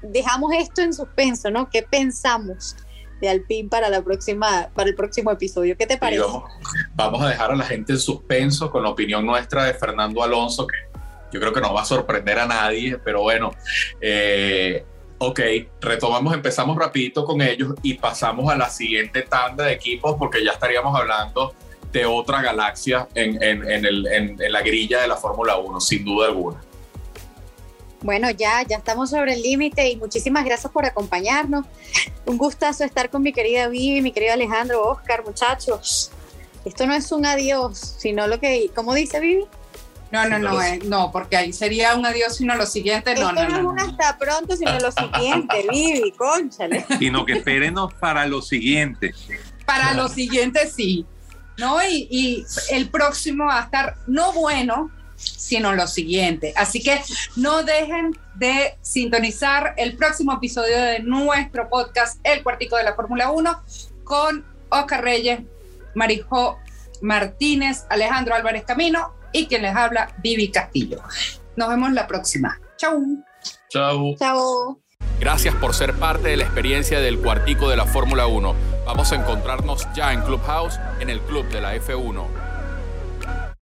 Dejamos 0.02 0.52
esto 0.54 0.82
en 0.82 0.92
suspenso, 0.92 1.50
¿no? 1.50 1.68
¿Qué 1.70 1.82
pensamos? 1.82 2.76
de 3.20 3.28
Alpine 3.30 3.68
para 3.68 3.88
la 3.88 4.02
próxima, 4.02 4.68
para 4.74 4.90
el 4.90 4.94
próximo 4.94 5.30
episodio. 5.30 5.76
¿Qué 5.76 5.86
te 5.86 5.96
parece? 5.96 6.22
vamos, 6.94 7.22
a 7.22 7.28
dejar 7.28 7.50
a 7.50 7.56
la 7.56 7.64
gente 7.64 7.94
en 7.94 7.98
suspenso 7.98 8.70
con 8.70 8.82
la 8.82 8.90
opinión 8.90 9.24
nuestra 9.24 9.64
de 9.64 9.74
Fernando 9.74 10.22
Alonso, 10.22 10.66
que 10.66 10.76
yo 11.32 11.40
creo 11.40 11.52
que 11.52 11.60
no 11.60 11.72
va 11.72 11.82
a 11.82 11.84
sorprender 11.84 12.38
a 12.38 12.46
nadie, 12.46 12.98
pero 12.98 13.22
bueno, 13.22 13.52
eh, 14.00 14.84
ok, 15.18 15.40
retomamos, 15.80 16.34
empezamos 16.34 16.76
rapidito 16.76 17.24
con 17.24 17.40
ellos 17.40 17.74
y 17.82 17.94
pasamos 17.94 18.50
a 18.50 18.56
la 18.56 18.68
siguiente 18.68 19.22
tanda 19.22 19.64
de 19.64 19.72
equipos 19.72 20.16
porque 20.18 20.44
ya 20.44 20.52
estaríamos 20.52 20.98
hablando 20.98 21.54
de 21.92 22.04
otra 22.04 22.42
galaxia 22.42 23.08
en, 23.14 23.42
en 23.42 24.52
la 24.52 24.62
grilla 24.62 25.00
de 25.00 25.08
la 25.08 25.16
Fórmula 25.16 25.56
1, 25.56 25.80
sin 25.80 26.04
duda 26.04 26.26
alguna. 26.26 26.60
Bueno, 28.02 28.30
ya, 28.30 28.62
ya 28.62 28.76
estamos 28.76 29.10
sobre 29.10 29.32
el 29.32 29.42
límite 29.42 29.88
y 29.88 29.96
muchísimas 29.96 30.44
gracias 30.44 30.70
por 30.72 30.84
acompañarnos. 30.84 31.66
Un 32.26 32.36
gustazo 32.36 32.84
estar 32.84 33.10
con 33.10 33.22
mi 33.22 33.32
querida 33.32 33.68
Vivi, 33.68 34.00
mi 34.02 34.12
querido 34.12 34.34
Alejandro, 34.34 34.86
Oscar, 34.86 35.24
muchachos. 35.24 36.10
Esto 36.64 36.86
no 36.86 36.94
es 36.94 37.10
un 37.10 37.24
adiós, 37.24 37.96
sino 37.98 38.26
lo 38.26 38.38
que, 38.38 38.70
¿cómo 38.74 38.94
dice 38.94 39.18
Vivi? 39.18 39.44
No, 40.12 40.28
no, 40.28 40.38
no, 40.38 40.62
eh, 40.62 40.78
no, 40.84 41.10
porque 41.10 41.36
ahí 41.36 41.52
sería 41.52 41.94
un 41.94 42.06
adiós, 42.06 42.36
sino 42.36 42.54
lo 42.54 42.66
siguiente, 42.66 43.14
no, 43.14 43.28
Esto 43.28 43.42
no, 43.42 43.48
no, 43.48 43.56
es 43.56 43.64
un 43.64 43.80
hasta 43.80 44.16
pronto, 44.16 44.56
sino 44.56 44.78
lo 44.78 44.92
siguiente, 44.92 45.66
Vivi, 45.70 46.12
conchale. 46.12 46.86
Sino 46.98 47.24
que 47.24 47.34
espérenos 47.34 47.92
para 47.94 48.26
lo 48.26 48.40
siguiente. 48.40 49.14
Para 49.64 49.94
lo 49.94 50.08
siguiente, 50.08 50.68
sí. 50.68 51.04
¿No? 51.58 51.82
Y, 51.82 52.06
y 52.10 52.46
el 52.70 52.88
próximo 52.88 53.46
va 53.46 53.60
a 53.60 53.64
estar 53.64 53.96
no 54.06 54.32
bueno, 54.32 54.90
sino 55.16 55.74
lo 55.74 55.86
siguiente. 55.88 56.52
Así 56.56 56.82
que 56.82 57.00
no 57.34 57.62
dejen 57.62 58.16
de 58.34 58.76
sintonizar 58.82 59.74
el 59.76 59.96
próximo 59.96 60.34
episodio 60.34 60.78
de 60.78 61.00
nuestro 61.00 61.68
podcast, 61.68 62.20
El 62.22 62.42
Cuartico 62.42 62.76
de 62.76 62.84
la 62.84 62.94
Fórmula 62.94 63.30
1, 63.30 63.62
con 64.04 64.44
Oscar 64.68 65.02
Reyes, 65.02 65.40
Marijo 65.94 66.58
Martínez, 67.00 67.86
Alejandro 67.88 68.34
Álvarez 68.34 68.64
Camino 68.64 69.15
y 69.32 69.46
quien 69.46 69.62
les 69.62 69.74
habla, 69.74 70.14
Vivi 70.18 70.50
Castillo. 70.50 71.02
Nos 71.56 71.68
vemos 71.68 71.92
la 71.92 72.06
próxima. 72.06 72.58
Chau. 72.76 73.24
Chau. 73.68 74.16
Chau. 74.18 74.80
Gracias 75.18 75.54
por 75.54 75.74
ser 75.74 75.94
parte 75.94 76.28
de 76.28 76.36
la 76.36 76.44
experiencia 76.44 77.00
del 77.00 77.18
Cuartico 77.18 77.68
de 77.68 77.76
la 77.76 77.86
Fórmula 77.86 78.26
1. 78.26 78.54
Vamos 78.84 79.12
a 79.12 79.16
encontrarnos 79.16 79.86
ya 79.94 80.12
en 80.12 80.20
Clubhouse, 80.22 80.78
en 81.00 81.10
el 81.10 81.20
Club 81.20 81.48
de 81.48 81.60
la 81.60 81.74
F1 81.74 82.45